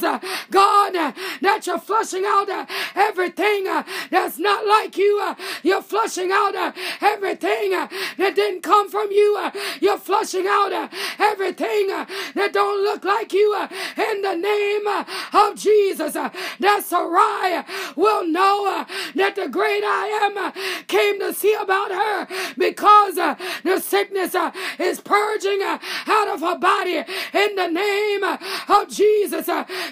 God, 0.50 0.94
that 1.42 1.68
you're 1.68 1.78
flushing 1.78 2.24
out 2.26 2.48
everything 2.96 3.66
that's 4.12 4.40
not 4.40 4.66
like 4.66 4.96
you. 4.98 5.36
You're 5.62 5.82
flushing 5.82 6.32
out 6.32 6.56
everything 7.02 7.72
that 7.72 8.32
didn't 8.34 8.62
come 8.62 8.90
from 8.90 9.12
you. 9.12 9.47
You're 9.82 9.98
flushing 9.98 10.46
out 10.48 10.72
uh, 10.72 10.88
everything 11.20 11.92
uh, 11.92 12.06
that 12.36 12.54
don't 12.54 12.84
look 12.84 13.04
like 13.04 13.34
you 13.34 13.54
uh, 13.54 13.68
in 14.12 14.22
the 14.22 14.36
name 14.36 14.88
of 15.34 15.56
Jesus. 15.56 16.14
That 16.14 16.84
Sarai 16.84 17.64
will 17.96 18.26
know 18.26 18.86
that 19.16 19.36
the 19.36 19.48
great 19.50 19.84
I 19.84 20.08
am 20.24 20.86
came 20.88 21.20
to 21.20 21.34
see 21.34 21.54
about 21.54 21.92
her 21.92 22.28
because 22.58 23.16
the 23.16 23.80
sickness 23.80 24.36
is 24.80 25.00
purging 25.02 25.62
out 25.62 26.28
of 26.28 26.42
her 26.42 26.58
body 26.58 27.04
in 27.34 27.56
the 27.56 27.68
name 27.68 28.24
of 28.24 28.90
Jesus. 28.90 29.48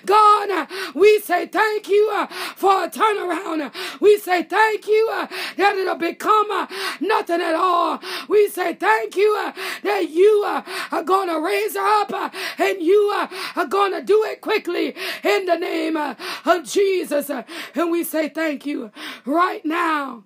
God, 0.05 0.67
we 0.93 1.19
say 1.19 1.47
thank 1.47 1.89
you 1.89 2.27
for 2.55 2.85
a 2.85 2.89
turnaround. 2.89 3.73
We 3.99 4.17
say 4.17 4.43
thank 4.43 4.87
you 4.87 5.27
that 5.57 5.75
it'll 5.77 5.95
become 5.95 6.67
nothing 6.99 7.41
at 7.41 7.55
all. 7.55 7.99
We 8.27 8.47
say 8.49 8.73
thank 8.73 9.15
you 9.15 9.44
that 9.83 10.09
you 10.09 10.43
uh, 10.45 10.63
are 10.91 11.03
going 11.03 11.29
to 11.29 11.39
raise 11.39 11.75
her 11.75 12.01
up 12.01 12.13
uh, 12.13 12.29
and 12.57 12.81
you 12.81 13.11
uh, 13.13 13.27
are 13.55 13.67
going 13.67 13.91
to 13.93 14.01
do 14.01 14.23
it 14.25 14.41
quickly 14.41 14.95
in 15.23 15.45
the 15.45 15.57
name 15.57 15.97
of 15.97 16.63
Jesus. 16.63 17.29
And 17.29 17.91
we 17.91 18.03
say 18.03 18.29
thank 18.29 18.65
you 18.65 18.91
right 19.25 19.65
now. 19.65 20.23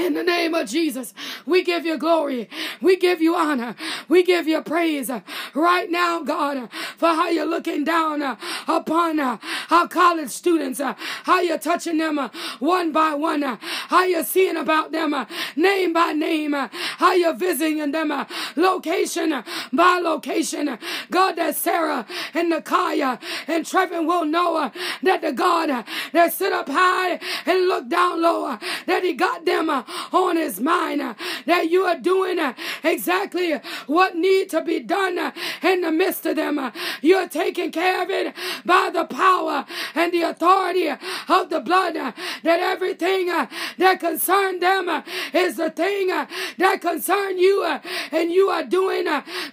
In 0.00 0.14
the 0.14 0.22
name 0.22 0.54
of 0.54 0.66
Jesus, 0.66 1.12
we 1.44 1.62
give 1.62 1.84
you 1.84 1.98
glory. 1.98 2.48
We 2.80 2.96
give 2.96 3.20
you 3.20 3.36
honor. 3.36 3.76
We 4.08 4.22
give 4.22 4.48
you 4.48 4.62
praise 4.62 5.10
right 5.52 5.90
now, 5.90 6.22
God, 6.22 6.70
for 6.96 7.08
how 7.08 7.28
you're 7.28 7.44
looking 7.44 7.84
down 7.84 8.38
upon 8.66 9.20
our 9.20 9.88
college 9.88 10.30
students, 10.30 10.80
how 10.80 11.40
you're 11.40 11.58
touching 11.58 11.98
them 11.98 12.16
one 12.60 12.92
by 12.92 13.12
one, 13.12 13.42
how 13.42 14.04
you're 14.04 14.24
seeing 14.24 14.56
about 14.56 14.90
them 14.90 15.14
name 15.54 15.92
by 15.92 16.12
name, 16.12 16.54
how 16.54 17.12
you're 17.12 17.34
visiting 17.34 17.92
them 17.92 18.26
location 18.56 19.44
by 19.70 19.98
location. 19.98 20.78
God, 21.10 21.36
that 21.36 21.56
Sara 21.56 22.06
and 22.32 22.50
Nakya 22.50 23.20
and 23.46 23.66
Trevin 23.66 24.06
will 24.06 24.24
know 24.24 24.72
that 25.02 25.20
the 25.20 25.32
God 25.32 25.84
that 26.12 26.32
sit 26.32 26.54
up 26.54 26.70
high 26.70 27.20
and 27.44 27.68
look 27.68 27.88
down 27.90 28.22
low, 28.22 28.56
that 28.86 29.02
he 29.04 29.12
got 29.12 29.44
them 29.44 29.68
on 30.12 30.36
his 30.36 30.60
mind 30.60 31.00
uh, 31.02 31.14
that 31.46 31.70
you 31.70 31.82
are 31.82 31.98
doing 31.98 32.38
uh, 32.38 32.54
exactly 32.82 33.52
what 33.86 34.16
needs 34.16 34.50
to 34.52 34.62
be 34.62 34.80
done 34.80 35.18
uh, 35.18 35.32
in 35.62 35.82
the 35.82 35.90
midst 35.90 36.26
of 36.26 36.36
them. 36.36 36.58
Uh. 36.58 36.70
You're 37.02 37.28
taking 37.28 37.72
care 37.72 38.02
of 38.02 38.10
it 38.10 38.34
by 38.64 38.90
the 38.92 39.04
power 39.04 39.66
and 39.94 40.12
the 40.12 40.22
authority 40.22 40.88
of 40.88 41.50
the 41.50 41.60
blood. 41.60 41.96
Uh, 41.96 42.12
that 42.42 42.60
everything 42.60 43.30
uh, 43.30 43.46
that 43.78 44.00
concern 44.00 44.60
them 44.60 45.02
is 45.32 45.56
the 45.56 45.70
thing 45.70 46.08
that 46.08 46.80
concern 46.80 47.38
you, 47.38 47.64
and 48.12 48.30
you 48.30 48.48
are 48.48 48.64
doing 48.64 49.06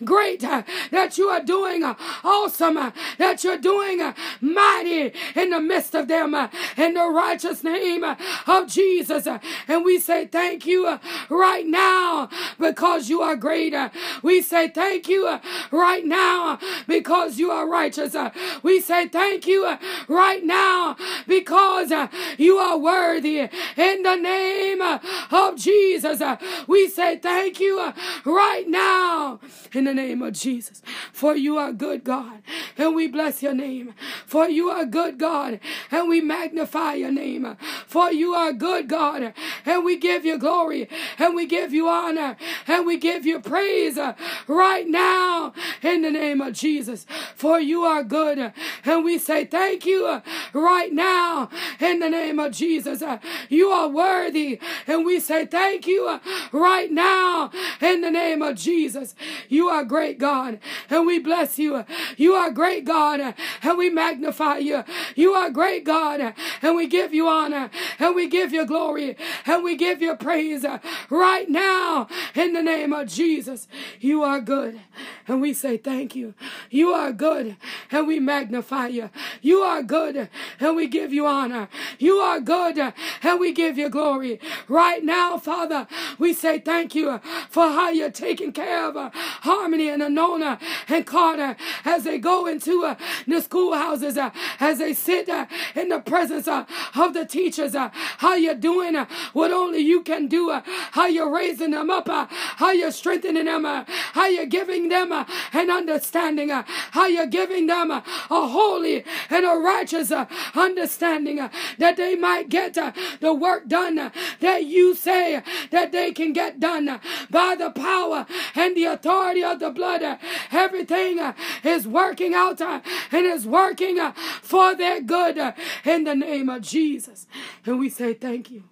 great. 0.03 0.41
That 0.41 1.17
you 1.17 1.27
are 1.29 1.43
doing 1.43 1.83
awesome. 2.23 2.93
That 3.17 3.43
you're 3.43 3.57
doing 3.57 4.13
mighty 4.41 5.13
in 5.35 5.49
the 5.49 5.59
midst 5.59 5.95
of 5.95 6.07
them 6.07 6.35
in 6.77 6.93
the 6.93 7.07
righteous 7.07 7.63
name 7.63 8.03
of 8.03 8.67
Jesus. 8.67 9.27
And 9.67 9.85
we 9.85 9.99
say 9.99 10.16
thank 10.25 10.65
you 10.65 10.87
uh, 10.87 10.99
right 11.29 11.65
now 11.65 12.29
because 12.59 13.09
you 13.09 13.21
are 13.21 13.35
greater. 13.35 13.91
We 14.23 14.41
say 14.41 14.69
thank 14.69 15.07
you 15.07 15.27
uh, 15.27 15.39
right 15.71 16.05
now 16.05 16.59
because 16.87 17.37
you 17.37 17.51
are 17.51 17.67
righteous. 17.69 18.15
Uh. 18.15 18.31
We 18.63 18.81
say 18.81 19.07
thank 19.07 19.45
you 19.47 19.77
right 20.07 20.43
now 20.43 20.95
because 21.27 21.91
you 22.37 22.57
are 22.57 22.77
worthy. 22.77 23.49
In 23.77 24.03
the 24.03 24.15
name 24.15 24.81
of 24.81 25.55
Jesus, 25.55 26.21
we 26.67 26.89
say 26.89 27.17
thank 27.17 27.59
you 27.59 27.93
right 28.25 28.65
now 28.67 29.39
in 29.73 29.83
the 29.85 29.93
name 29.93 30.21
of 30.21 30.33
Jesus. 30.33 30.81
For 31.11 31.35
you 31.35 31.57
are 31.57 31.71
good, 31.71 32.03
God, 32.03 32.41
and 32.77 32.95
we 32.95 33.07
bless 33.07 33.43
your 33.43 33.53
name. 33.53 33.93
For 34.25 34.47
you 34.47 34.69
are 34.69 34.85
good, 34.85 35.17
God, 35.17 35.59
and 35.91 36.07
we 36.07 36.21
magnify 36.21 36.93
your 36.93 37.11
name. 37.11 37.55
For 37.85 38.11
you 38.11 38.33
are 38.33 38.53
good, 38.53 38.87
God, 38.87 39.33
and 39.65 39.85
we 39.85 39.97
give 39.97 40.06
you 40.25 40.37
glory 40.37 40.89
and 41.17 41.35
we 41.35 41.45
give 41.45 41.73
you 41.73 41.87
honor 41.87 42.37
and 42.67 42.85
we 42.85 42.97
give 42.97 43.25
you 43.25 43.39
praise 43.39 43.97
uh, 43.97 44.13
right 44.47 44.87
now 44.87 45.53
in 45.81 46.01
the 46.01 46.11
name 46.11 46.41
of 46.41 46.53
Jesus. 46.53 47.05
For 47.35 47.59
you 47.59 47.83
are 47.83 48.03
good 48.03 48.39
uh, 48.39 48.51
and 48.85 49.03
we 49.03 49.17
say 49.17 49.45
thank 49.45 49.85
you 49.85 50.05
uh, 50.05 50.21
right 50.53 50.91
now 50.93 51.49
in 51.79 51.99
the 51.99 52.09
name 52.09 52.39
of 52.39 52.51
Jesus. 52.51 53.03
You 53.49 53.69
are 53.69 53.87
worthy 53.87 54.59
and 54.85 55.05
we 55.05 55.19
say 55.19 55.45
thank 55.45 55.87
you 55.87 56.19
right 56.51 56.91
now 56.91 57.51
in 57.81 58.01
the 58.01 58.11
name 58.11 58.41
of 58.41 58.55
Jesus. 58.55 59.15
You 59.49 59.67
are 59.69 59.83
great 59.83 60.17
God 60.17 60.59
and 60.89 61.05
we 61.05 61.19
bless 61.19 61.59
you. 61.59 61.85
You 62.17 62.33
are 62.33 62.51
great 62.51 62.85
God 62.85 63.35
and 63.61 63.77
we 63.77 63.89
magnify 63.89 64.57
you. 64.57 64.83
You 65.15 65.33
are 65.33 65.49
great 65.49 65.83
God 65.83 66.33
and 66.61 66.75
we 66.75 66.87
give 66.87 67.13
you 67.13 67.27
honor 67.27 67.69
and 67.99 68.15
we 68.15 68.27
give 68.27 68.53
you 68.53 68.65
glory 68.65 69.17
and 69.45 69.63
we 69.63 69.75
give 69.75 69.96
you 70.01 70.15
praise 70.15 70.65
right 71.09 71.49
now 71.49 72.07
in 72.35 72.53
the 72.53 72.61
name 72.61 72.93
of 72.93 73.07
Jesus. 73.07 73.67
You 73.99 74.23
are 74.23 74.39
good. 74.39 74.79
And 75.27 75.41
we 75.41 75.53
say 75.53 75.77
thank 75.77 76.15
you. 76.15 76.33
You 76.69 76.89
are 76.89 77.11
good. 77.11 77.57
And 77.91 78.07
we 78.07 78.19
magnify 78.19 78.87
you. 78.87 79.09
You 79.41 79.59
are 79.59 79.83
good. 79.83 80.29
And 80.59 80.75
we 80.75 80.87
give 80.87 81.13
you 81.13 81.25
honor. 81.25 81.69
You 81.99 82.15
are 82.15 82.39
good. 82.39 82.77
And 82.77 83.39
we 83.39 83.51
give 83.51 83.77
you 83.77 83.89
glory. 83.89 84.39
Right 84.67 85.03
now, 85.03 85.37
Father, 85.37 85.87
we 86.17 86.33
say 86.33 86.59
thank 86.59 86.95
you 86.95 87.19
for 87.49 87.67
how 87.67 87.89
you're 87.89 88.11
taking 88.11 88.51
care 88.51 88.87
of 88.87 88.97
uh, 88.97 89.11
Harmani 89.43 89.93
and 89.93 90.01
Anona 90.01 90.59
and 90.87 91.05
Carter 91.05 91.55
as 91.85 92.03
they 92.03 92.17
go 92.17 92.45
into 92.45 92.85
uh, 92.85 92.95
the 93.27 93.41
schoolhouses, 93.41 94.17
uh, 94.17 94.31
as 94.59 94.79
they 94.79 94.93
sit 94.93 95.29
uh, 95.29 95.45
in 95.75 95.89
the 95.89 95.99
presence 95.99 96.47
uh, 96.47 96.65
of 96.95 97.13
the 97.13 97.25
teachers. 97.25 97.75
Uh, 97.75 97.89
how 98.17 98.35
you're 98.35 98.55
doing 98.55 98.95
uh, 98.95 99.05
what 99.33 99.51
only 99.51 99.79
you 99.87 100.01
can 100.01 100.27
do. 100.27 100.51
Uh, 100.51 100.61
how 100.91 101.05
you're 101.07 101.31
raising 101.31 101.71
them 101.71 101.89
up, 101.89 102.09
uh, 102.09 102.25
how 102.29 102.71
you're 102.71 102.91
strengthening 102.91 103.45
them, 103.45 103.65
uh, 103.65 103.85
how 104.13 104.27
you're 104.27 104.45
giving 104.45 104.89
them 104.89 105.11
uh, 105.11 105.25
an 105.53 105.69
understanding, 105.69 106.51
uh, 106.51 106.63
how 106.91 107.05
you're 107.05 107.27
giving 107.27 107.67
them 107.67 107.91
uh, 107.91 108.01
a 108.29 108.47
holy 108.47 109.03
and 109.29 109.45
a 109.45 109.55
righteous 109.55 110.11
understanding 110.55 111.37
that 111.77 111.97
they 111.97 112.15
might 112.15 112.49
get 112.49 112.73
the 113.21 113.33
work 113.33 113.67
done 113.67 114.11
that 114.39 114.65
you 114.65 114.95
say 114.95 115.41
that 115.71 115.91
they 115.91 116.11
can 116.11 116.33
get 116.33 116.59
done 116.59 116.99
by 117.29 117.55
the 117.55 117.69
power 117.71 118.25
and 118.55 118.75
the 118.75 118.85
authority 118.85 119.43
of 119.43 119.59
the 119.59 119.69
blood. 119.69 120.19
Everything 120.51 121.19
is 121.63 121.87
working 121.87 122.33
out 122.33 122.61
and 122.61 123.25
is 123.25 123.45
working 123.45 123.97
for 124.41 124.75
their 124.75 125.01
good 125.01 125.53
in 125.85 126.03
the 126.03 126.15
name 126.15 126.49
of 126.49 126.61
Jesus. 126.61 127.27
And 127.65 127.79
we 127.79 127.89
say 127.89 128.13
thank 128.13 128.51
you. 128.51 128.63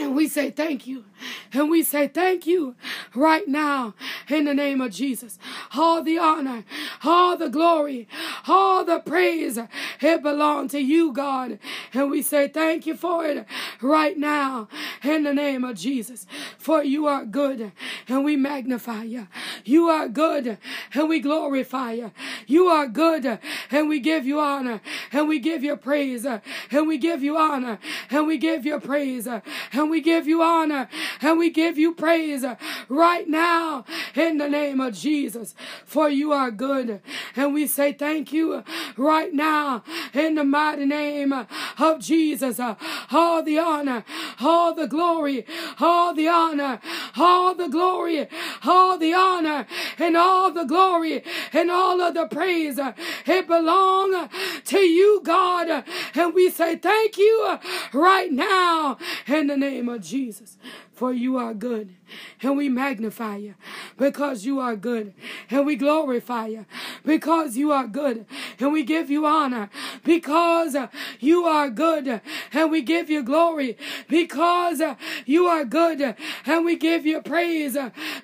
And 0.00 0.16
we 0.16 0.28
say 0.28 0.50
thank 0.50 0.86
you. 0.86 1.04
And 1.52 1.68
we 1.68 1.82
say 1.82 2.08
thank 2.08 2.46
you 2.46 2.74
right 3.14 3.46
now 3.46 3.94
in 4.28 4.46
the 4.46 4.54
name 4.54 4.80
of 4.80 4.92
Jesus. 4.92 5.38
All 5.76 6.02
the 6.02 6.18
honor, 6.18 6.64
all 7.04 7.36
the 7.36 7.50
glory, 7.50 8.08
all 8.48 8.82
the 8.84 9.00
praise, 9.00 9.58
it 10.00 10.22
belongs 10.22 10.72
to 10.72 10.80
you, 10.80 11.12
God. 11.12 11.58
And 11.92 12.10
we 12.10 12.22
say 12.22 12.48
thank 12.48 12.86
you 12.86 12.96
for 12.96 13.26
it 13.26 13.44
right 13.82 14.16
now 14.16 14.68
in 15.04 15.24
the 15.24 15.34
name 15.34 15.64
of 15.64 15.76
Jesus. 15.76 16.26
For 16.58 16.82
you 16.82 17.06
are 17.06 17.26
good 17.26 17.72
and 18.08 18.24
we 18.24 18.36
magnify 18.36 19.02
you. 19.02 19.28
You 19.64 19.88
are 19.88 20.08
good 20.08 20.56
and 20.94 21.08
we 21.08 21.20
glorify 21.20 21.92
you. 21.92 22.12
You 22.46 22.68
are 22.68 22.86
good 22.86 23.38
and 23.70 23.88
we 23.88 24.00
give 24.00 24.24
you 24.24 24.40
honor 24.40 24.80
and 25.12 25.28
we 25.28 25.38
give 25.38 25.62
you 25.62 25.76
praise 25.76 26.26
and 26.70 26.86
we 26.86 26.98
give 26.98 27.22
you 27.22 27.36
honor. 27.36 27.78
And 28.10 28.26
we 28.26 28.38
give 28.38 28.64
you 28.64 28.78
praise. 28.80 29.26
And 29.26 29.90
we 29.90 30.00
give 30.00 30.26
you 30.26 30.42
honor. 30.42 30.88
And 31.20 31.38
we 31.38 31.50
give 31.50 31.78
you 31.78 31.94
praise 31.94 32.44
right 32.88 33.28
now 33.28 33.84
in 34.14 34.38
the 34.38 34.48
name 34.48 34.80
of 34.80 34.94
Jesus. 34.94 35.54
For 35.84 36.08
you 36.08 36.32
are 36.32 36.50
good. 36.50 37.00
And 37.36 37.54
we 37.54 37.66
say 37.66 37.92
thank 37.92 38.32
you 38.32 38.64
right 38.96 39.32
now 39.32 39.82
in 40.14 40.34
the 40.36 40.44
mighty 40.44 40.86
name 40.86 41.32
of 41.80 42.00
Jesus 42.00 42.60
uh, 42.60 42.74
all 43.10 43.42
the 43.42 43.58
honor 43.58 44.04
all 44.40 44.74
the 44.74 44.86
glory 44.86 45.44
all 45.80 46.14
the 46.14 46.28
honor 46.28 46.80
all 47.16 47.54
the 47.54 47.68
glory 47.68 48.28
all 48.64 48.98
the 48.98 49.14
honor 49.14 49.66
and 49.98 50.16
all 50.16 50.50
the 50.50 50.64
glory 50.64 51.22
and 51.52 51.70
all 51.70 52.00
of 52.00 52.14
the 52.14 52.26
praise. 52.26 52.78
Uh, 52.78 52.92
it 53.26 53.46
belong 53.46 54.28
to 54.64 54.78
you, 54.78 55.20
God. 55.24 55.84
And 56.14 56.34
we 56.34 56.50
say 56.50 56.76
thank 56.76 57.16
you 57.16 57.46
uh, 57.48 57.58
right 57.92 58.30
now 58.30 58.98
in 59.26 59.46
the 59.46 59.56
name 59.56 59.88
of 59.88 60.02
Jesus 60.02 60.56
for 61.00 61.14
you 61.14 61.38
are 61.38 61.54
good. 61.54 61.94
And 62.42 62.58
we 62.58 62.68
magnify 62.68 63.36
you 63.36 63.54
because 63.96 64.44
you 64.44 64.60
are 64.60 64.76
good. 64.76 65.14
And 65.48 65.64
we 65.64 65.74
glorify 65.74 66.48
you 66.48 66.66
because 67.06 67.56
you 67.56 67.72
are 67.72 67.86
good. 67.86 68.26
And 68.58 68.70
we 68.70 68.82
give 68.82 69.08
you 69.08 69.24
honor 69.24 69.70
because 70.04 70.76
you 71.18 71.44
are 71.44 71.69
good. 71.70 72.20
And 72.52 72.70
we 72.70 72.82
give 72.82 73.08
you 73.10 73.22
glory 73.22 73.76
because 74.08 74.82
you 75.26 75.46
are 75.46 75.64
good. 75.64 76.16
And 76.46 76.64
we 76.64 76.76
give 76.76 77.06
you 77.06 77.22
praise 77.22 77.76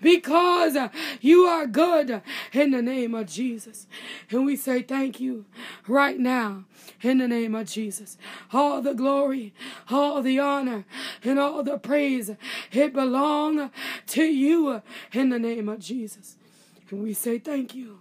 because 0.02 0.76
you 1.20 1.44
are 1.44 1.66
good 1.66 2.22
in 2.52 2.70
the 2.70 2.82
name 2.82 3.14
of 3.14 3.26
Jesus. 3.26 3.86
And 4.30 4.44
we 4.44 4.56
say 4.56 4.82
thank 4.82 5.20
you 5.20 5.44
right 5.86 6.18
now 6.18 6.64
in 7.02 7.18
the 7.18 7.28
name 7.28 7.54
of 7.54 7.68
Jesus. 7.68 8.16
All 8.52 8.82
the 8.82 8.94
glory, 8.94 9.54
all 9.90 10.22
the 10.22 10.38
honor, 10.38 10.84
and 11.22 11.38
all 11.38 11.62
the 11.62 11.78
praise, 11.78 12.30
it 12.72 12.92
belong 12.92 13.70
to 14.08 14.24
you 14.24 14.82
in 15.12 15.30
the 15.30 15.38
name 15.38 15.68
of 15.68 15.78
Jesus. 15.78 16.36
And 16.90 17.02
we 17.02 17.14
say 17.14 17.38
thank 17.38 17.74
you. 17.74 18.00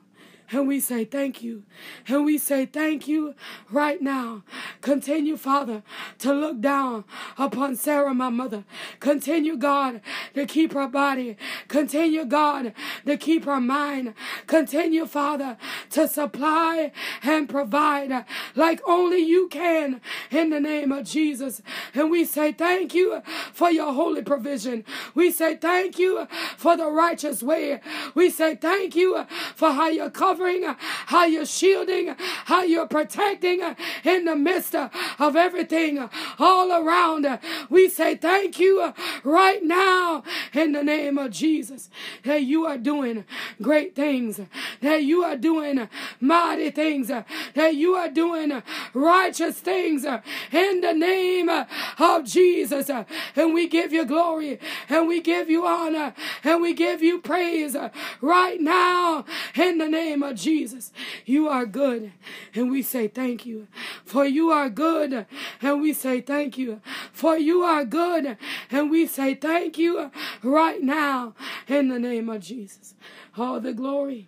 And 0.52 0.68
we 0.68 0.80
say 0.80 1.06
thank 1.06 1.42
you. 1.42 1.64
And 2.08 2.24
we 2.24 2.38
say 2.38 2.66
thank 2.66 3.08
you 3.08 3.34
right 3.72 4.02
now. 4.02 4.44
Continue, 4.82 5.38
Father, 5.38 5.82
to 6.20 6.34
look 6.34 6.62
down 6.62 7.04
upon 7.38 7.76
Sarah, 7.76 8.14
my 8.14 8.30
mother. 8.30 8.64
Continue, 9.00 9.58
God, 9.58 10.02
to 10.36 10.46
keep 10.46 10.74
her 10.74 10.88
body. 10.88 11.38
Continue, 11.68 12.26
God, 12.26 12.74
to 13.06 13.18
keep 13.18 13.46
her 13.46 13.60
mind. 13.60 14.14
Continue, 14.46 15.08
Father, 15.08 15.58
to 15.92 16.08
supply 16.08 16.92
and 17.24 17.50
provide 17.50 18.26
like 18.56 18.82
only 18.88 19.20
you 19.20 19.48
can 19.48 20.02
in 20.30 20.52
the 20.52 20.60
name 20.60 20.92
of 20.92 21.06
Jesus. 21.06 21.62
And 21.94 22.12
we 22.12 22.24
say 22.24 22.52
thank 22.52 22.94
you 22.94 23.22
for 23.52 23.72
your 23.72 23.94
holy 23.94 24.22
provision. 24.22 24.86
We 25.16 25.32
say 25.32 25.56
thank 25.56 25.98
you 25.98 26.28
for 26.58 26.78
the 26.78 26.90
righteous 26.90 27.42
way. 27.42 27.82
We 28.14 28.30
say 28.30 28.56
thank 28.56 28.96
you 28.96 29.26
for 29.56 29.72
how 29.72 29.88
you 29.88 30.10
cover 30.12 30.35
covering, 30.36 30.63
how 31.06 31.26
you're 31.26 31.45
shielding, 31.45 32.13
how 32.45 32.62
you're 32.63 32.88
protecting 32.88 33.62
in 34.04 34.26
the 34.26 34.36
midst 34.36 34.76
of 34.76 35.36
everything 35.36 36.10
all 36.39 36.71
around. 36.71 37.39
We 37.69 37.89
say 37.89 38.15
thank 38.15 38.60
you 38.60 38.93
right 39.24 39.63
now 39.63 40.24
in 40.54 40.74
the 40.74 40.84
name 40.84 41.17
of 41.17 41.32
Jesus 41.32 41.89
that 42.24 42.43
you 42.43 42.65
are 42.65 42.78
doing 42.78 43.24
great 43.62 43.95
things, 43.95 44.41
that 44.82 45.04
you 45.04 45.24
are 45.24 45.38
doing 45.38 45.88
mighty 46.19 46.69
things, 46.69 47.08
that 47.08 47.76
you 47.76 47.95
are 47.95 48.10
doing 48.10 48.62
righteous 48.93 49.60
things 49.60 50.04
in 50.52 50.82
the 50.82 50.93
name 50.93 51.50
of 51.50 52.26
Jesus. 52.26 52.89
And 52.89 53.54
we 53.54 53.67
give 53.67 53.93
you 53.93 54.06
glory 54.06 54.60
and 54.89 55.08
we 55.08 55.21
give 55.21 55.50
you 55.50 55.65
honor 55.65 56.13
and 56.43 56.62
we 56.62 56.74
give 56.74 57.02
you 57.02 57.19
praise 57.19 57.76
right 58.21 58.60
now 58.60 59.24
in 59.56 59.78
the 59.78 59.88
name 59.88 60.25
Jesus. 60.34 60.92
You 61.26 61.48
are 61.48 61.66
good. 61.66 62.12
And 62.56 62.72
we 62.72 62.82
say 62.82 63.08
thank 63.08 63.46
you. 63.46 63.68
For 64.04 64.26
you 64.26 64.50
are 64.50 64.70
good. 64.70 65.28
And 65.62 65.82
we 65.82 65.94
say 65.94 66.22
thank 66.22 66.58
you. 66.58 66.82
For 67.14 67.38
you 67.38 67.62
are 67.62 67.86
good. 67.86 68.38
And 68.72 68.90
we 68.90 69.06
say 69.06 69.36
thank 69.36 69.78
you 69.78 70.10
right 70.42 70.82
now 70.82 71.36
in 71.68 71.90
the 71.90 72.00
name 72.00 72.30
of 72.30 72.42
Jesus. 72.42 72.96
All 73.38 73.60
the 73.60 73.74
glory 73.74 74.28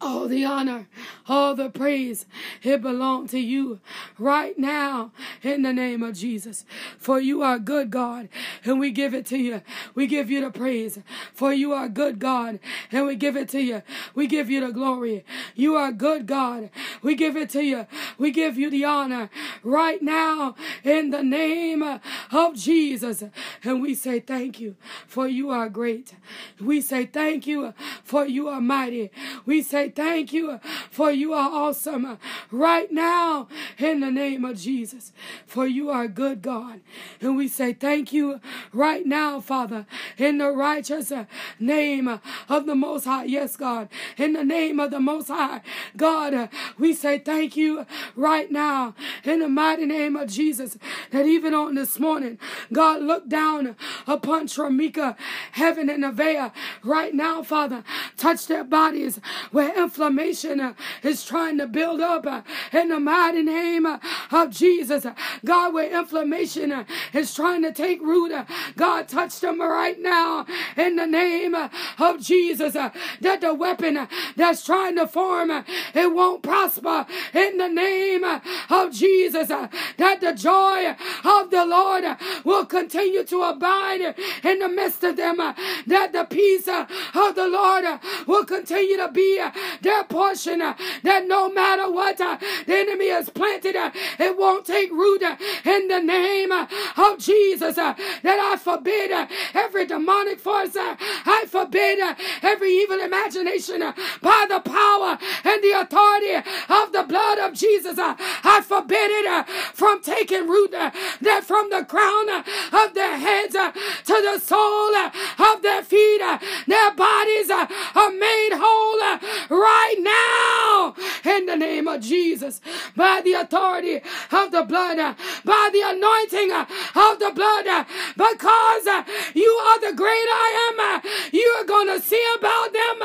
all 0.00 0.28
the 0.28 0.44
honor, 0.44 0.88
all 1.28 1.54
the 1.54 1.70
praise, 1.70 2.26
it 2.62 2.82
belongs 2.82 3.30
to 3.32 3.38
you 3.38 3.80
right 4.18 4.58
now 4.58 5.12
in 5.42 5.62
the 5.62 5.72
name 5.72 6.02
of 6.02 6.14
Jesus. 6.14 6.64
For 6.98 7.20
you 7.20 7.42
are 7.42 7.58
good, 7.58 7.90
God, 7.90 8.28
and 8.64 8.78
we 8.78 8.90
give 8.90 9.14
it 9.14 9.26
to 9.26 9.38
you. 9.38 9.62
We 9.94 10.06
give 10.06 10.30
you 10.30 10.40
the 10.40 10.50
praise. 10.50 10.98
For 11.32 11.52
you 11.52 11.72
are 11.72 11.88
good, 11.88 12.18
God, 12.18 12.58
and 12.92 13.06
we 13.06 13.16
give 13.16 13.36
it 13.36 13.48
to 13.50 13.60
you. 13.60 13.82
We 14.14 14.26
give 14.26 14.50
you 14.50 14.60
the 14.60 14.72
glory. 14.72 15.24
You 15.54 15.74
are 15.76 15.92
good, 15.92 16.26
God. 16.26 16.70
We 17.02 17.14
give 17.14 17.36
it 17.36 17.50
to 17.50 17.62
you. 17.62 17.86
We 18.18 18.30
give 18.30 18.56
you 18.56 18.70
the 18.70 18.84
honor 18.84 19.30
right 19.62 20.02
now 20.02 20.54
in 20.84 21.10
the 21.10 21.22
name 21.22 21.82
of 21.82 22.54
Jesus. 22.54 23.22
And 23.64 23.82
we 23.82 23.94
say 23.94 24.20
thank 24.20 24.60
you, 24.60 24.76
for 25.06 25.26
you 25.26 25.50
are 25.50 25.68
great. 25.68 26.14
We 26.60 26.80
say 26.80 27.06
thank 27.06 27.46
you, 27.46 27.74
for 28.04 28.26
you 28.26 28.48
are 28.48 28.60
mighty. 28.60 29.10
We 29.44 29.62
say 29.62 29.90
thank 29.90 30.32
you 30.32 30.60
for 30.90 31.10
you 31.16 31.32
are 31.32 31.50
awesome 31.50 32.04
uh, 32.04 32.16
right 32.50 32.90
now 32.92 33.48
in 33.78 34.00
the 34.00 34.10
name 34.10 34.44
of 34.44 34.58
Jesus. 34.58 35.12
For 35.46 35.66
you 35.66 35.90
are 35.90 36.08
good, 36.08 36.42
God. 36.42 36.80
And 37.20 37.36
we 37.36 37.48
say 37.48 37.72
thank 37.72 38.12
you 38.12 38.40
right 38.72 39.04
now, 39.06 39.40
Father, 39.40 39.86
in 40.18 40.38
the 40.38 40.50
righteous 40.50 41.10
uh, 41.10 41.24
name 41.58 42.08
of 42.48 42.66
the 42.66 42.74
Most 42.74 43.04
High. 43.04 43.24
Yes, 43.24 43.56
God. 43.56 43.88
In 44.16 44.32
the 44.32 44.44
name 44.44 44.78
of 44.78 44.90
the 44.90 45.00
Most 45.00 45.28
High. 45.28 45.62
God, 45.96 46.34
uh, 46.34 46.48
we 46.78 46.92
say 46.92 47.18
thank 47.18 47.56
you 47.56 47.86
right 48.14 48.50
now 48.50 48.94
in 49.24 49.40
the 49.40 49.48
mighty 49.48 49.86
name 49.86 50.16
of 50.16 50.30
Jesus. 50.30 50.78
That 51.10 51.26
even 51.26 51.54
on 51.54 51.74
this 51.74 51.98
morning, 51.98 52.38
God, 52.72 53.02
look 53.02 53.28
down 53.28 53.76
upon 54.06 54.46
Trimeka, 54.46 55.16
Heaven, 55.52 55.88
and 55.90 56.04
Nevaeh 56.04 56.52
right 56.82 57.14
now, 57.14 57.42
Father. 57.42 57.84
Touch 58.16 58.46
their 58.46 58.64
bodies 58.64 59.20
where 59.50 59.76
inflammation 59.80 60.60
uh, 60.60 60.74
is 61.06 61.24
trying 61.24 61.58
to 61.58 61.66
build 61.66 62.00
up 62.00 62.26
uh, 62.26 62.42
in 62.72 62.88
the 62.88 63.00
mighty 63.00 63.42
name 63.42 63.86
uh, 63.86 63.98
of 64.32 64.50
Jesus. 64.50 65.06
God, 65.44 65.74
where 65.74 65.98
inflammation 65.98 66.72
uh, 66.72 66.84
is 67.12 67.34
trying 67.34 67.62
to 67.62 67.72
take 67.72 68.00
root, 68.02 68.32
uh, 68.32 68.44
God, 68.76 69.08
touch 69.08 69.40
them 69.40 69.60
right 69.60 70.00
now 70.00 70.46
in 70.76 70.96
the 70.96 71.06
name 71.06 71.54
uh, 71.54 71.68
of 71.98 72.20
Jesus. 72.20 72.74
That 72.74 73.40
the 73.40 73.54
weapon 73.54 74.08
that's 74.36 74.64
trying 74.64 74.96
to 74.96 75.06
form, 75.06 75.50
it 75.50 76.12
won't 76.12 76.42
prosper 76.42 77.06
in 77.32 77.58
the 77.58 77.68
name 77.68 78.24
of 78.24 78.92
Jesus. 78.92 79.48
That 79.48 80.20
the 80.20 80.32
joy 80.32 80.96
of 81.24 81.50
the 81.50 81.64
Lord 81.64 82.04
will 82.44 82.66
continue 82.66 83.24
to 83.24 83.42
abide 83.42 84.14
in 84.42 84.58
the 84.58 84.68
midst 84.68 85.04
of 85.04 85.16
them. 85.16 85.36
That 85.36 86.12
the 86.12 86.24
peace 86.24 86.68
of 86.68 87.34
the 87.34 87.48
Lord 87.48 87.84
will 88.26 88.44
continue 88.44 88.96
to 88.96 89.08
be 89.08 89.40
their 89.80 90.04
portion, 90.04 90.62
uh, 90.62 90.74
that 91.02 91.26
no 91.26 91.50
matter 91.50 91.90
what 91.90 92.20
uh, 92.20 92.38
the 92.66 92.74
enemy 92.74 93.08
has 93.08 93.30
planted, 93.30 93.76
uh, 93.76 93.90
it 94.18 94.36
won't 94.36 94.66
take 94.66 94.90
root 94.90 95.22
uh, 95.22 95.36
in 95.64 95.88
the 95.88 96.00
name 96.00 96.52
uh, 96.52 96.66
of 96.96 97.18
Jesus. 97.18 97.78
Uh, 97.78 97.94
that 98.22 98.38
I 98.38 98.56
forbid 98.56 99.10
every 99.54 99.86
demonic 99.86 100.40
force, 100.40 100.76
I 100.76 101.46
forbid 101.48 101.98
every 102.42 102.70
evil 102.72 103.00
imagination 103.00 103.80
by 104.22 104.46
the 104.48 104.60
power 104.60 105.18
and 105.44 105.62
the 105.62 105.80
authority 105.80 106.34
of 106.68 106.92
the 106.92 107.04
blood 107.08 107.38
of 107.38 107.54
Jesus. 107.54 107.98
I 107.98 108.62
forbid 108.66 109.10
it 109.10 109.48
from 109.74 110.02
taking 110.02 110.48
root, 110.48 110.72
that 110.72 111.44
from 111.44 111.70
the 111.70 111.84
crown 111.84 112.28
of 112.30 112.94
their 112.94 113.18
heads 113.18 113.54
to 113.54 113.72
the 114.06 114.38
sole 114.38 114.94
of 114.94 115.62
their 115.62 115.82
feet, 115.82 116.20
their 116.66 116.94
bodies 116.94 117.50
are 117.50 118.10
made 118.10 118.50
whole 118.52 119.18
right 119.50 119.96
now 119.98 120.85
in 121.24 121.46
the 121.46 121.56
name 121.56 121.88
of 121.88 122.00
Jesus 122.00 122.60
by 122.94 123.20
the 123.22 123.32
authority 123.34 124.00
of 124.32 124.50
the 124.50 124.62
blood, 124.62 124.96
by 125.44 125.70
the 125.72 125.82
anointing 125.84 126.52
of 126.52 127.18
the 127.18 127.32
blood, 127.34 127.86
because 128.16 128.86
you 129.34 129.50
are 129.68 129.80
the 129.80 129.96
great 129.96 130.28
I 130.28 130.48
am. 130.68 131.02
You 131.32 131.56
are 131.58 131.64
going 131.64 131.88
to 131.88 132.00
see 132.00 132.24
about 132.38 132.72
them 132.72 133.02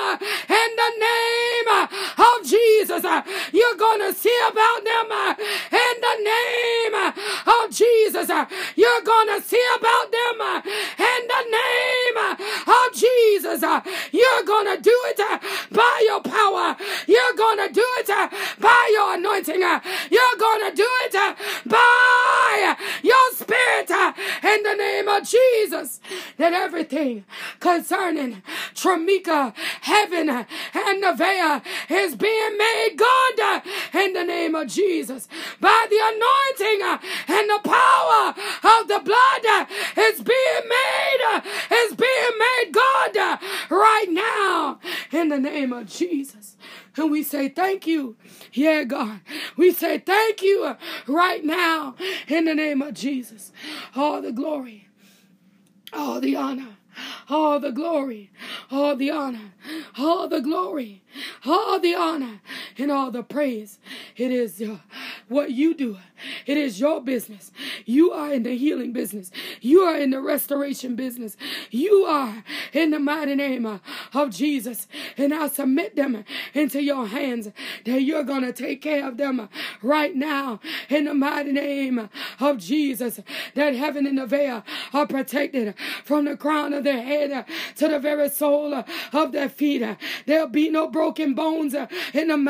in 0.50 0.70
the 0.82 0.92
name 1.00 1.68
of 2.18 2.46
Jesus. 2.46 3.04
You're 3.52 3.76
going 3.76 4.02
to 4.02 4.14
see 4.14 4.38
about 4.50 4.84
them 4.84 5.12
in 5.72 5.96
the 6.02 6.16
name 6.24 6.96
of 7.48 7.72
Jesus. 7.72 8.30
You're 8.76 9.04
going 9.04 9.28
to 9.36 9.42
see 9.42 9.64
about 9.78 10.12
them 10.12 10.64
Jesus. 13.52 13.64
Uh, 13.64 13.82
you're 14.12 14.44
going 14.46 14.76
to 14.76 14.82
do 14.82 14.98
it 15.06 15.20
uh, 15.20 15.40
by 15.72 16.06
your 16.06 16.22
power. 16.22 16.76
You're 17.08 17.36
going 17.38 17.68
to 17.68 17.74
do 17.74 17.86
it 18.00 18.10
uh, 18.10 18.30
by 18.60 18.90
your 18.94 19.16
anointing. 19.16 19.60
You're 19.60 20.38
going 20.40 20.72
to 20.72 20.76
do 20.76 20.88
it 21.04 21.14
by 21.66 22.31
in 24.54 24.64
the 24.64 24.76
name 24.76 25.08
of 25.08 25.28
Jesus. 25.28 26.00
That 26.38 26.54
everything 26.54 27.26
concerning 27.60 28.42
Trimeka, 28.74 29.54
heaven, 29.82 30.30
and 30.30 31.04
Nevaeh 31.04 31.64
is 31.90 32.16
being 32.16 32.58
made 32.58 32.96
good 32.98 33.40
uh, 33.40 33.62
in 33.94 34.14
the 34.14 34.24
name 34.24 34.56
of 34.56 34.68
Jesus. 34.68 35.28
By 35.60 35.88
the 35.90 36.00
anointing 36.12 37.00
and 37.28 37.50
the 37.50 37.60
power 37.64 38.30
of 38.80 38.88
the 38.88 39.02
blood 39.04 39.68
is 39.98 40.22
being 40.22 40.66
made, 40.68 41.42
is 41.72 41.96
being 41.96 42.38
made 42.40 42.72
good 42.72 43.18
uh, 43.18 43.38
right 43.70 44.08
now 44.10 44.80
in 45.12 45.30
the 45.30 45.40
name 45.40 45.74
of 45.74 45.88
Jesus. 45.88 46.58
And 46.98 47.10
we 47.10 47.24
say 47.24 47.50
thank 47.50 47.88
you. 47.88 48.18
Yeah, 48.54 48.84
God. 48.84 49.22
We 49.56 49.72
say 49.72 50.00
thank 50.00 50.42
you 50.42 50.66
uh, 50.66 50.76
right 51.08 51.44
now 51.44 51.96
in 52.28 52.46
the 52.46 52.56
name 52.56 52.82
of 52.82 52.94
Jesus. 52.94 53.52
All 53.96 54.22
the 54.22 54.32
glory, 54.34 54.88
all 55.94 56.20
the 56.20 56.36
honor, 56.36 56.78
all 57.30 57.60
the 57.60 57.72
glory, 57.72 58.32
all 58.70 58.96
the 58.96 59.10
honor, 59.10 59.54
all 59.98 60.28
the 60.28 60.42
glory, 60.42 61.04
all 61.46 61.80
the 61.80 61.96
honor, 61.96 62.42
and 62.78 62.92
all 62.92 63.12
the 63.12 63.24
praise. 63.24 63.80
It 64.16 64.32
is 64.32 64.62
uh, 64.62 64.78
what 65.28 65.52
you 65.52 65.74
do. 65.74 65.98
It 66.46 66.58
is 66.58 66.80
your 66.80 67.02
business. 67.02 67.52
You 67.86 68.12
are 68.12 68.34
in 68.34 68.44
the 68.44 68.56
healing 68.58 68.94
business. 68.94 69.32
You 69.60 69.82
are 69.82 69.98
in 69.98 70.12
the 70.12 70.22
restoration 70.22 70.96
business. 70.96 71.38
You 71.70 72.04
are 72.04 72.44
in 72.74 72.92
the 72.92 73.00
mighty 73.00 73.36
name 73.36 73.82
of 74.14 74.30
Jesus. 74.30 74.88
And 75.18 75.34
I 75.34 75.48
submit 75.48 75.96
them 75.96 76.24
into 76.54 76.82
your 76.82 77.08
hands 77.08 77.50
that 77.86 78.02
you're 78.02 78.24
going 78.24 78.44
to 78.44 78.54
take 78.54 78.82
care 78.82 79.08
of 79.08 79.18
them 79.18 79.50
right 79.82 80.16
now 80.16 80.60
in 80.90 81.06
the 81.06 81.14
mighty 81.14 81.52
name 81.52 82.10
of 82.40 82.58
Jesus. 82.58 83.20
That 83.56 83.76
heaven 83.76 84.06
and 84.06 84.20
Nevaeh 84.20 84.64
are 84.94 85.08
protected 85.08 85.76
from 86.04 86.26
the 86.26 86.38
crown 86.38 86.74
of 86.74 86.84
their 86.84 87.02
head 87.02 87.46
to 87.76 87.88
the 87.88 88.00
very 88.00 88.30
sole 88.30 88.84
of 89.14 89.32
their 89.32 89.50
feet. 89.52 89.84
There'll 90.26 90.48
be 90.48 90.70
no 90.70 90.88
broken 90.88 91.34
bones 91.34 91.76
uh, 91.76 91.88
in 92.14 92.28
the. 92.28 92.42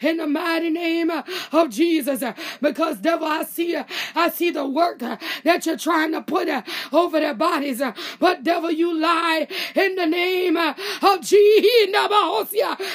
In 0.00 0.16
the 0.16 0.26
mighty 0.26 0.70
name 0.70 0.88
name 0.88 1.22
of 1.52 1.70
Jesus. 1.70 2.22
Uh, 2.22 2.34
because 2.60 2.98
devil, 2.98 3.26
I 3.26 3.44
see 3.44 3.76
I 4.14 4.30
see 4.30 4.50
the 4.50 4.66
work 4.66 4.98
that 4.98 5.66
you're 5.66 5.76
trying 5.76 6.12
to 6.12 6.22
put 6.22 6.48
over 6.92 7.20
their 7.20 7.34
bodies. 7.34 7.82
But 8.18 8.42
devil, 8.42 8.70
you 8.70 8.98
lie 8.98 9.46
in 9.74 9.94
the 9.94 10.06
name 10.06 10.56
of 10.56 11.20
Jesus. 11.22 11.38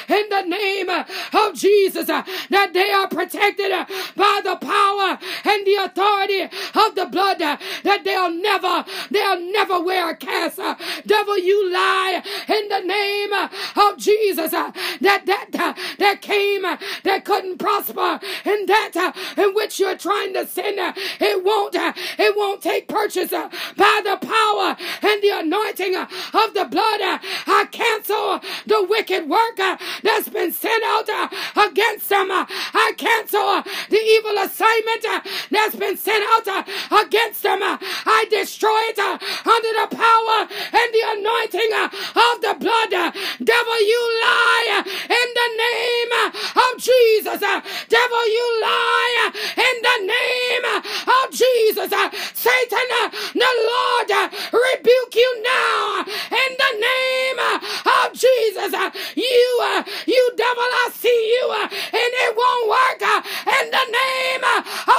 In 0.10 0.30
the 0.30 0.44
name 0.48 0.90
of 0.90 1.54
Jesus, 1.54 2.08
that 2.08 2.72
they 2.74 2.92
are 2.92 3.08
protected 3.08 3.72
by 4.16 4.42
the 4.44 4.56
power 4.56 5.20
and 5.46 5.68
the 5.68 5.76
authority 5.86 6.42
of 6.44 6.96
the 6.96 7.06
blood. 7.06 7.40
That 7.40 8.02
they'll 8.04 8.32
never, 8.32 8.86
they'll 9.12 9.40
never 9.52 9.82
wear 9.82 10.12
a 10.12 10.16
cast. 10.16 10.58
Devil, 11.06 11.23
you 11.32 11.72
lie 11.72 12.22
in 12.48 12.68
the 12.68 12.82
name 12.82 13.32
of 13.34 13.98
Jesus. 13.98 14.54
Uh, 14.54 14.72
that 15.02 15.26
that 15.26 15.48
uh, 15.54 15.74
that 16.00 16.22
came 16.22 16.66
uh, 16.66 16.78
that 17.04 17.26
couldn't 17.26 17.58
prosper 17.58 18.20
in 18.46 18.66
that 18.66 18.92
uh, 18.96 19.42
in 19.42 19.54
which 19.54 19.80
you're 19.80 19.98
trying 19.98 20.34
to 20.34 20.46
sin. 20.46 20.78
Uh, 20.78 20.94
it 21.20 21.44
won't, 21.44 21.76
uh, 21.76 21.94
it 22.18 22.36
won't 22.36 22.62
take 22.62 22.88
purchase 22.88 23.32
by 23.32 24.02
the 24.04 24.18
power 24.22 24.76
and 25.02 25.22
the 25.22 25.30
anointing 25.34 25.96
of 25.96 26.54
the 26.54 26.66
blood. 26.70 27.00
I 27.02 27.68
cancel 27.72 28.40
the 28.66 28.86
wicked 28.90 29.30
work 29.30 29.58
that's 30.04 30.30
been 30.30 30.52
sent 30.52 30.84
out 30.84 31.10
against 31.56 32.10
them. 32.10 32.28
I 32.30 32.94
cancel 32.98 33.64
the 33.90 33.98
evil 33.98 34.38
assignment 34.38 35.24
that's 35.52 35.76
been 35.76 35.98
sent 35.98 36.24
out 36.34 36.68
against 37.06 37.44
them. 37.44 37.60
I 37.62 38.26
destroy 38.30 38.82
it 38.92 39.00
under 39.00 39.74
the 39.82 39.96
power 39.96 40.48
and 40.74 40.94
the 40.94 41.04
anointing 41.18 41.72
uh, 41.74 41.86
of 41.86 42.36
the 42.41 42.55
blood. 42.59 42.93
Uh, 42.93 43.11
devil, 43.43 43.80
you 43.82 44.01
lie 44.22 44.68
uh, 44.78 44.84
in 44.84 45.28
the 45.39 45.49
name 45.57 46.11
of 46.34 46.72
Jesus. 46.78 47.39
Devil, 47.39 48.24
you 48.28 48.45
lie 48.61 49.32
in 49.57 49.76
the 49.82 49.97
name 50.07 50.66
of 50.74 51.26
Jesus. 51.32 51.89
Satan, 52.34 52.89
the 53.34 53.51
Lord 53.70 54.09
rebuke 54.51 55.16
you 55.16 55.32
now 55.43 56.05
in 56.05 56.51
the 56.57 56.74
name 56.80 57.39
of 57.39 58.14
Jesus. 58.14 58.74
You, 59.16 59.84
you 60.07 60.24
devil, 60.36 60.70
I 60.84 60.89
see 60.93 61.20
you 61.38 61.45
and 61.53 62.11
it 62.26 62.36
won't 62.36 62.66
work 62.70 63.01
in 63.47 63.66
the 63.72 63.86
name 64.01 64.43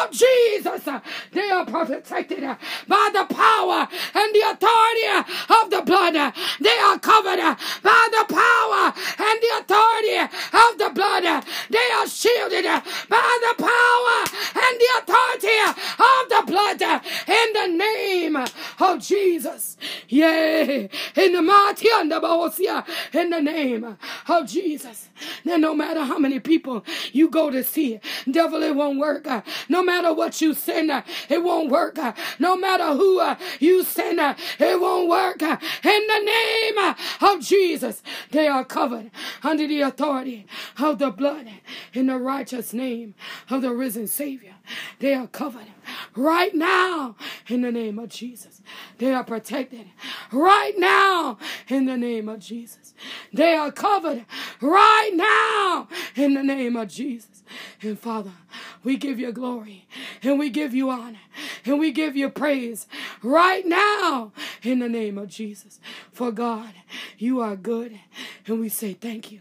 of 0.00 0.10
Jesus. 0.10 0.88
They 1.32 1.50
are 1.50 1.66
protected 1.66 2.44
by 2.88 3.10
the 3.12 3.26
power 3.34 3.88
and 4.14 4.34
the 4.34 4.42
authority 4.50 4.74
blood. 6.14 6.32
They 6.60 6.78
are 6.78 6.98
covered 6.98 7.38
by 7.82 8.08
the 8.10 8.24
power 8.28 8.92
and 9.18 9.36
the 9.42 9.52
authority 9.60 10.18
of 10.18 10.78
the 10.78 10.90
blood. 10.94 11.44
They 11.70 11.88
are 11.96 12.08
shielded 12.08 12.64
by 13.08 13.38
the 13.46 13.54
power 13.58 14.16
and 14.64 14.74
the 14.82 14.90
authority 14.98 15.58
of 15.98 16.22
the 16.28 16.42
blood 16.46 16.82
in 17.28 17.52
the 17.52 17.68
name 17.76 18.36
of 18.80 19.00
Jesus. 19.00 19.63
Yea, 20.14 20.88
in 21.16 21.32
the 21.32 21.42
mighty 21.42 21.88
and 21.92 22.12
the 22.12 22.84
in 23.12 23.30
the 23.30 23.40
name 23.40 23.98
of 24.28 24.46
Jesus. 24.46 25.08
Then 25.44 25.62
no 25.62 25.74
matter 25.74 26.04
how 26.04 26.18
many 26.18 26.38
people 26.38 26.84
you 27.12 27.28
go 27.28 27.50
to 27.50 27.64
see, 27.64 27.98
devil, 28.30 28.62
it 28.62 28.76
won't 28.76 29.00
work. 29.00 29.26
No 29.68 29.82
matter 29.82 30.14
what 30.14 30.40
you 30.40 30.54
send, 30.54 30.92
it 31.28 31.42
won't 31.42 31.68
work. 31.68 31.98
No 32.38 32.56
matter 32.56 32.92
who 32.92 33.18
uh, 33.18 33.34
you 33.58 33.82
send, 33.82 34.20
it 34.60 34.80
won't 34.80 35.08
work. 35.08 35.42
In 35.42 36.06
the 36.06 36.20
name 36.24 36.94
of 37.20 37.40
Jesus, 37.40 38.00
they 38.30 38.46
are 38.46 38.64
covered 38.64 39.10
under 39.42 39.66
the 39.66 39.80
authority 39.80 40.46
of 40.78 41.00
the 41.00 41.10
blood 41.10 41.48
in 41.92 42.06
the 42.06 42.18
righteous 42.18 42.72
name 42.72 43.16
of 43.50 43.62
the 43.62 43.72
risen 43.72 44.06
Savior. 44.06 44.53
They 44.98 45.14
are 45.14 45.26
covered 45.26 45.66
right 46.16 46.54
now 46.54 47.16
in 47.48 47.62
the 47.62 47.72
name 47.72 47.98
of 47.98 48.08
Jesus. 48.08 48.62
They 48.98 49.12
are 49.12 49.24
protected 49.24 49.86
right 50.32 50.74
now 50.78 51.38
in 51.68 51.86
the 51.86 51.96
name 51.96 52.28
of 52.28 52.40
Jesus. 52.40 52.94
They 53.32 53.54
are 53.54 53.72
covered 53.72 54.24
right 54.60 55.10
now 55.14 55.88
in 56.14 56.34
the 56.34 56.42
name 56.42 56.76
of 56.76 56.88
Jesus. 56.88 57.33
And 57.82 57.98
Father, 57.98 58.32
we 58.82 58.96
give 58.96 59.18
you 59.18 59.32
glory 59.32 59.86
and 60.22 60.38
we 60.38 60.50
give 60.50 60.74
you 60.74 60.90
honor 60.90 61.18
and 61.64 61.78
we 61.78 61.92
give 61.92 62.16
you 62.16 62.28
praise 62.30 62.86
right 63.22 63.66
now 63.66 64.32
in 64.62 64.78
the 64.78 64.88
name 64.88 65.18
of 65.18 65.28
Jesus. 65.28 65.80
For 66.12 66.32
God, 66.32 66.74
you 67.18 67.40
are 67.40 67.56
good 67.56 67.98
and 68.46 68.60
we 68.60 68.68
say 68.68 68.94
thank 68.94 69.32
you. 69.32 69.40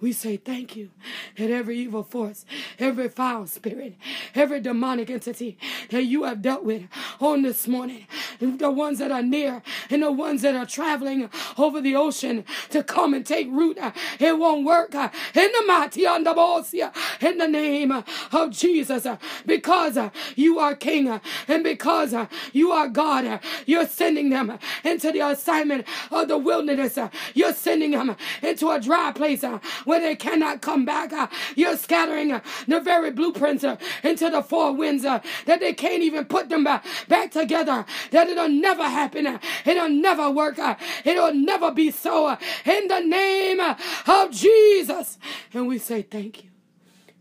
We 0.00 0.12
say 0.12 0.36
thank 0.36 0.74
you 0.74 0.90
that 1.36 1.50
every 1.50 1.78
evil 1.78 2.02
force, 2.02 2.44
every 2.78 3.08
foul 3.08 3.46
spirit, 3.46 3.94
every 4.34 4.60
demonic 4.60 5.10
entity 5.10 5.58
that 5.90 6.04
you 6.04 6.24
have 6.24 6.42
dealt 6.42 6.64
with 6.64 6.84
on 7.20 7.42
this 7.42 7.68
morning, 7.68 8.06
the 8.40 8.70
ones 8.70 8.98
that 8.98 9.10
are 9.10 9.22
near 9.22 9.62
and 9.90 10.02
the 10.02 10.12
ones 10.12 10.42
that 10.42 10.54
are 10.54 10.66
traveling 10.66 11.28
over 11.58 11.80
the 11.80 11.94
ocean 11.96 12.44
to 12.70 12.82
come 12.82 13.14
and 13.14 13.26
take 13.26 13.48
root, 13.50 13.78
it 14.18 14.38
won't 14.38 14.64
work 14.64 14.94
in 14.94 15.10
the 15.34 15.64
mighty 15.66 16.04
in 16.06 17.38
the 17.38 17.48
name 17.48 17.92
of 18.32 18.50
Jesus 18.50 19.06
because 19.46 19.98
you 20.36 20.58
are 20.58 20.74
King 20.74 21.20
and 21.48 21.64
because 21.64 22.14
you 22.52 22.72
are 22.72 22.88
God, 22.88 23.40
you're 23.66 23.86
sending 23.86 24.30
them 24.30 24.58
into 24.84 25.12
the 25.12 25.20
assignment 25.20 25.86
of 26.10 26.28
the 26.28 26.38
wilderness. 26.38 26.98
You're 27.34 27.52
sending 27.52 27.92
them 27.92 28.16
into 28.42 28.70
a 28.70 28.80
dry 28.80 29.12
place 29.12 29.44
where 29.84 30.00
they 30.00 30.16
cannot 30.16 30.60
come 30.62 30.84
back. 30.84 31.12
You're 31.56 31.76
scattering 31.76 32.40
the 32.66 32.80
very 32.80 33.10
blueprints 33.10 33.64
into 34.02 34.30
the 34.30 34.42
four 34.42 34.72
winds 34.72 35.02
that 35.02 35.24
they 35.46 35.72
can't 35.72 36.02
even 36.02 36.24
put 36.24 36.48
them 36.48 36.64
back 36.64 37.30
together. 37.30 37.84
That 38.10 38.29
it'll 38.30 38.48
never 38.48 38.84
happen. 38.84 39.38
It'll 39.64 39.88
never 39.88 40.30
work. 40.30 40.58
It'll 41.04 41.34
never 41.34 41.70
be 41.72 41.90
so. 41.90 42.36
In 42.64 42.88
the 42.88 43.00
name 43.00 43.60
of 43.60 44.30
Jesus. 44.30 45.18
And 45.52 45.68
we 45.68 45.78
say 45.78 46.02
thank 46.02 46.44
you. 46.44 46.50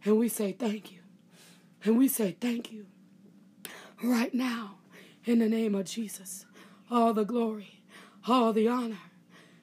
And 0.05 0.18
we 0.18 0.30
say 0.30 0.53
thank 0.53 0.91
you. 0.91 0.99
And 1.84 1.97
we 1.97 2.07
say 2.07 2.36
thank 2.39 2.72
you 2.72 2.86
right 4.03 4.34
now 4.34 4.76
in 5.26 5.39
the 5.39 5.49
name 5.49 5.76
of 5.76 5.86
Jesus. 5.86 6.45
All 6.91 7.14
the 7.14 7.26
glory, 7.26 7.84
all 8.28 8.53
the 8.53 8.68
honor, 8.68 8.99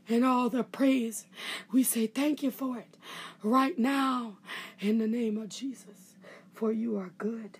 and 0.08 0.24
all 0.24 0.48
the 0.48 0.62
praise. 0.62 1.26
We 1.72 1.82
say 1.82 2.06
thank 2.06 2.42
you 2.42 2.50
for 2.50 2.78
it 2.78 2.96
right 3.42 3.78
now 3.78 4.38
in 4.80 4.98
the 4.98 5.08
name 5.08 5.36
of 5.36 5.48
Jesus. 5.48 6.14
For 6.52 6.72
you 6.72 6.96
are 6.96 7.10
good. 7.18 7.58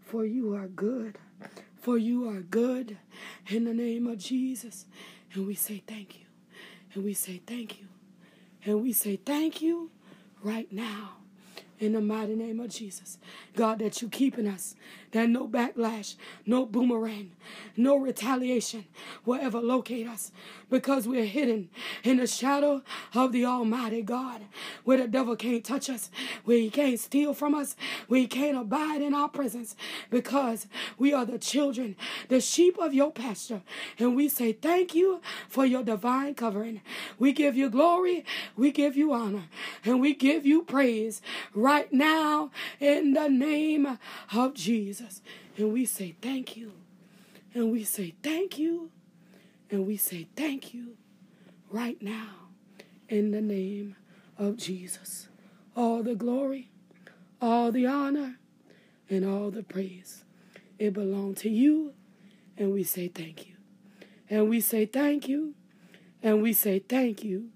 For 0.00 0.24
you 0.24 0.54
are 0.54 0.66
good. 0.66 1.18
For 1.84 1.98
you 1.98 2.30
are 2.30 2.40
good 2.40 2.96
in 3.46 3.64
the 3.64 3.74
name 3.74 4.06
of 4.06 4.16
Jesus. 4.16 4.86
And 5.34 5.46
we 5.46 5.54
say 5.54 5.82
thank 5.86 6.18
you. 6.18 6.24
And 6.94 7.04
we 7.04 7.12
say 7.12 7.42
thank 7.46 7.78
you. 7.78 7.88
And 8.64 8.82
we 8.82 8.94
say 8.94 9.16
thank 9.16 9.60
you 9.60 9.90
right 10.42 10.72
now 10.72 11.16
in 11.84 11.92
the 11.92 12.00
mighty 12.00 12.34
name 12.34 12.60
of 12.60 12.70
Jesus. 12.70 13.18
God, 13.54 13.78
that 13.80 14.00
you 14.00 14.08
keeping 14.08 14.48
us, 14.48 14.74
that 15.12 15.28
no 15.28 15.46
backlash, 15.46 16.16
no 16.46 16.64
boomerang, 16.64 17.32
no 17.76 17.96
retaliation 17.96 18.86
will 19.24 19.40
ever 19.40 19.60
locate 19.60 20.08
us 20.08 20.32
because 20.70 21.06
we're 21.06 21.26
hidden 21.26 21.68
in 22.02 22.16
the 22.16 22.26
shadow 22.26 22.82
of 23.14 23.32
the 23.32 23.44
Almighty 23.44 24.02
God, 24.02 24.40
where 24.84 24.96
the 24.96 25.06
devil 25.06 25.36
can't 25.36 25.64
touch 25.64 25.90
us, 25.90 26.10
where 26.44 26.56
he 26.56 26.70
can't 26.70 26.98
steal 26.98 27.34
from 27.34 27.54
us, 27.54 27.76
where 28.08 28.20
he 28.20 28.26
can't 28.26 28.56
abide 28.56 29.02
in 29.02 29.14
our 29.14 29.28
presence 29.28 29.76
because 30.10 30.66
we 30.98 31.12
are 31.12 31.26
the 31.26 31.38
children, 31.38 31.96
the 32.28 32.40
sheep 32.40 32.78
of 32.78 32.94
your 32.94 33.12
pasture. 33.12 33.62
And 33.98 34.16
we 34.16 34.28
say 34.28 34.52
thank 34.52 34.94
you 34.94 35.20
for 35.48 35.66
your 35.66 35.82
divine 35.82 36.34
covering. 36.34 36.80
We 37.18 37.32
give 37.32 37.56
you 37.56 37.68
glory, 37.68 38.24
we 38.56 38.72
give 38.72 38.96
you 38.96 39.12
honor, 39.12 39.44
and 39.84 40.00
we 40.00 40.14
give 40.14 40.46
you 40.46 40.62
praise 40.62 41.20
right 41.74 41.92
now 41.92 42.52
in 42.78 43.14
the 43.14 43.28
name 43.28 43.98
of 44.32 44.54
Jesus. 44.54 45.20
And 45.56 45.72
we 45.72 45.84
say 45.84 46.14
thank 46.22 46.56
you. 46.56 46.72
And 47.52 47.72
we 47.72 47.82
say 47.82 48.14
thank 48.22 48.58
you. 48.58 48.90
And 49.70 49.84
we 49.84 49.96
say 49.96 50.28
thank 50.36 50.72
you 50.72 50.96
right 51.70 52.00
now 52.00 52.28
in 53.08 53.32
the 53.32 53.40
name 53.40 53.96
of 54.38 54.56
Jesus. 54.56 55.26
All 55.74 56.04
the 56.04 56.14
glory, 56.14 56.70
all 57.42 57.72
the 57.72 57.86
honor, 57.86 58.36
and 59.10 59.24
all 59.24 59.50
the 59.50 59.64
praise. 59.64 60.22
It 60.78 60.92
belongs 60.92 61.40
to 61.40 61.50
you. 61.50 61.92
And 62.56 62.72
we 62.72 62.84
say 62.84 63.08
thank 63.08 63.48
you. 63.48 63.56
And 64.30 64.48
we 64.48 64.60
say 64.60 64.86
thank 64.86 65.28
you. 65.28 65.54
And 66.22 66.40
we 66.40 66.52
say 66.52 66.78
thank 66.78 67.24
you 67.24 67.48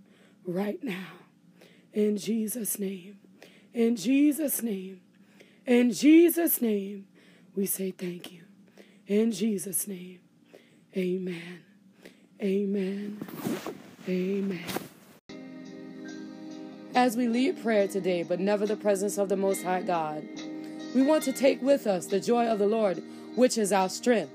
right 0.44 0.82
now. 0.82 1.12
In 1.92 2.16
Jesus' 2.16 2.80
name. 2.80 3.18
In 3.74 3.96
Jesus' 3.96 4.62
name. 4.62 5.00
In 5.66 5.92
Jesus' 5.92 6.62
name, 6.62 7.06
we 7.54 7.66
say 7.66 7.90
thank 7.90 8.32
you. 8.32 8.42
In 9.06 9.32
Jesus' 9.32 9.86
name, 9.86 10.20
amen. 10.96 11.60
Amen. 12.40 13.18
Amen. 14.08 14.64
As 16.94 17.16
we 17.16 17.28
lead 17.28 17.62
prayer 17.62 17.86
today, 17.86 18.22
but 18.22 18.40
never 18.40 18.66
the 18.66 18.76
presence 18.76 19.18
of 19.18 19.28
the 19.28 19.36
Most 19.36 19.62
High 19.62 19.82
God, 19.82 20.26
we 20.94 21.02
want 21.02 21.22
to 21.24 21.32
take 21.32 21.60
with 21.60 21.86
us 21.86 22.06
the 22.06 22.20
joy 22.20 22.46
of 22.46 22.58
the 22.58 22.66
Lord, 22.66 23.02
which 23.34 23.58
is 23.58 23.72
our 23.72 23.88
strength, 23.88 24.32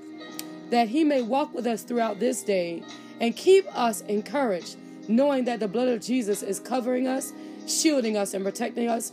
that 0.70 0.88
He 0.88 1.02
may 1.02 1.22
walk 1.22 1.52
with 1.52 1.66
us 1.66 1.82
throughout 1.82 2.20
this 2.20 2.42
day 2.42 2.82
and 3.20 3.36
keep 3.36 3.66
us 3.76 4.02
encouraged, 4.02 4.76
knowing 5.08 5.44
that 5.46 5.60
the 5.60 5.68
blood 5.68 5.88
of 5.88 6.00
Jesus 6.00 6.42
is 6.42 6.60
covering 6.60 7.08
us, 7.08 7.32
shielding 7.66 8.16
us, 8.16 8.34
and 8.34 8.44
protecting 8.44 8.88
us 8.88 9.12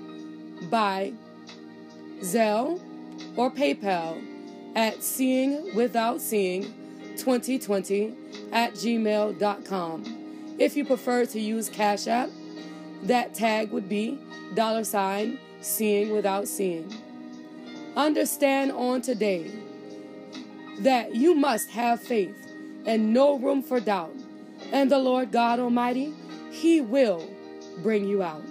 by 0.69 1.13
Zelle 2.19 2.79
or 3.35 3.51
PayPal 3.51 4.21
at 4.75 5.03
seeing 5.03 5.75
without 5.75 6.21
seeing 6.21 6.63
2020 7.17 8.15
at 8.51 8.73
gmail.com. 8.73 10.55
If 10.59 10.75
you 10.75 10.85
prefer 10.85 11.25
to 11.25 11.39
use 11.39 11.69
Cash 11.69 12.07
App, 12.07 12.29
that 13.03 13.33
tag 13.33 13.71
would 13.71 13.89
be 13.89 14.19
dollar 14.53 14.83
sign 14.83 15.39
seeing 15.61 16.11
without 16.11 16.47
seeing. 16.47 16.93
Understand 17.95 18.71
on 18.71 19.01
today 19.01 19.51
that 20.79 21.15
you 21.15 21.35
must 21.35 21.69
have 21.71 22.01
faith 22.01 22.35
and 22.85 23.13
no 23.13 23.37
room 23.37 23.61
for 23.61 23.79
doubt. 23.79 24.15
And 24.71 24.91
the 24.91 24.99
Lord 24.99 25.31
God 25.31 25.59
Almighty, 25.59 26.13
He 26.51 26.81
will 26.81 27.27
bring 27.81 28.05
you 28.05 28.23
out. 28.23 28.43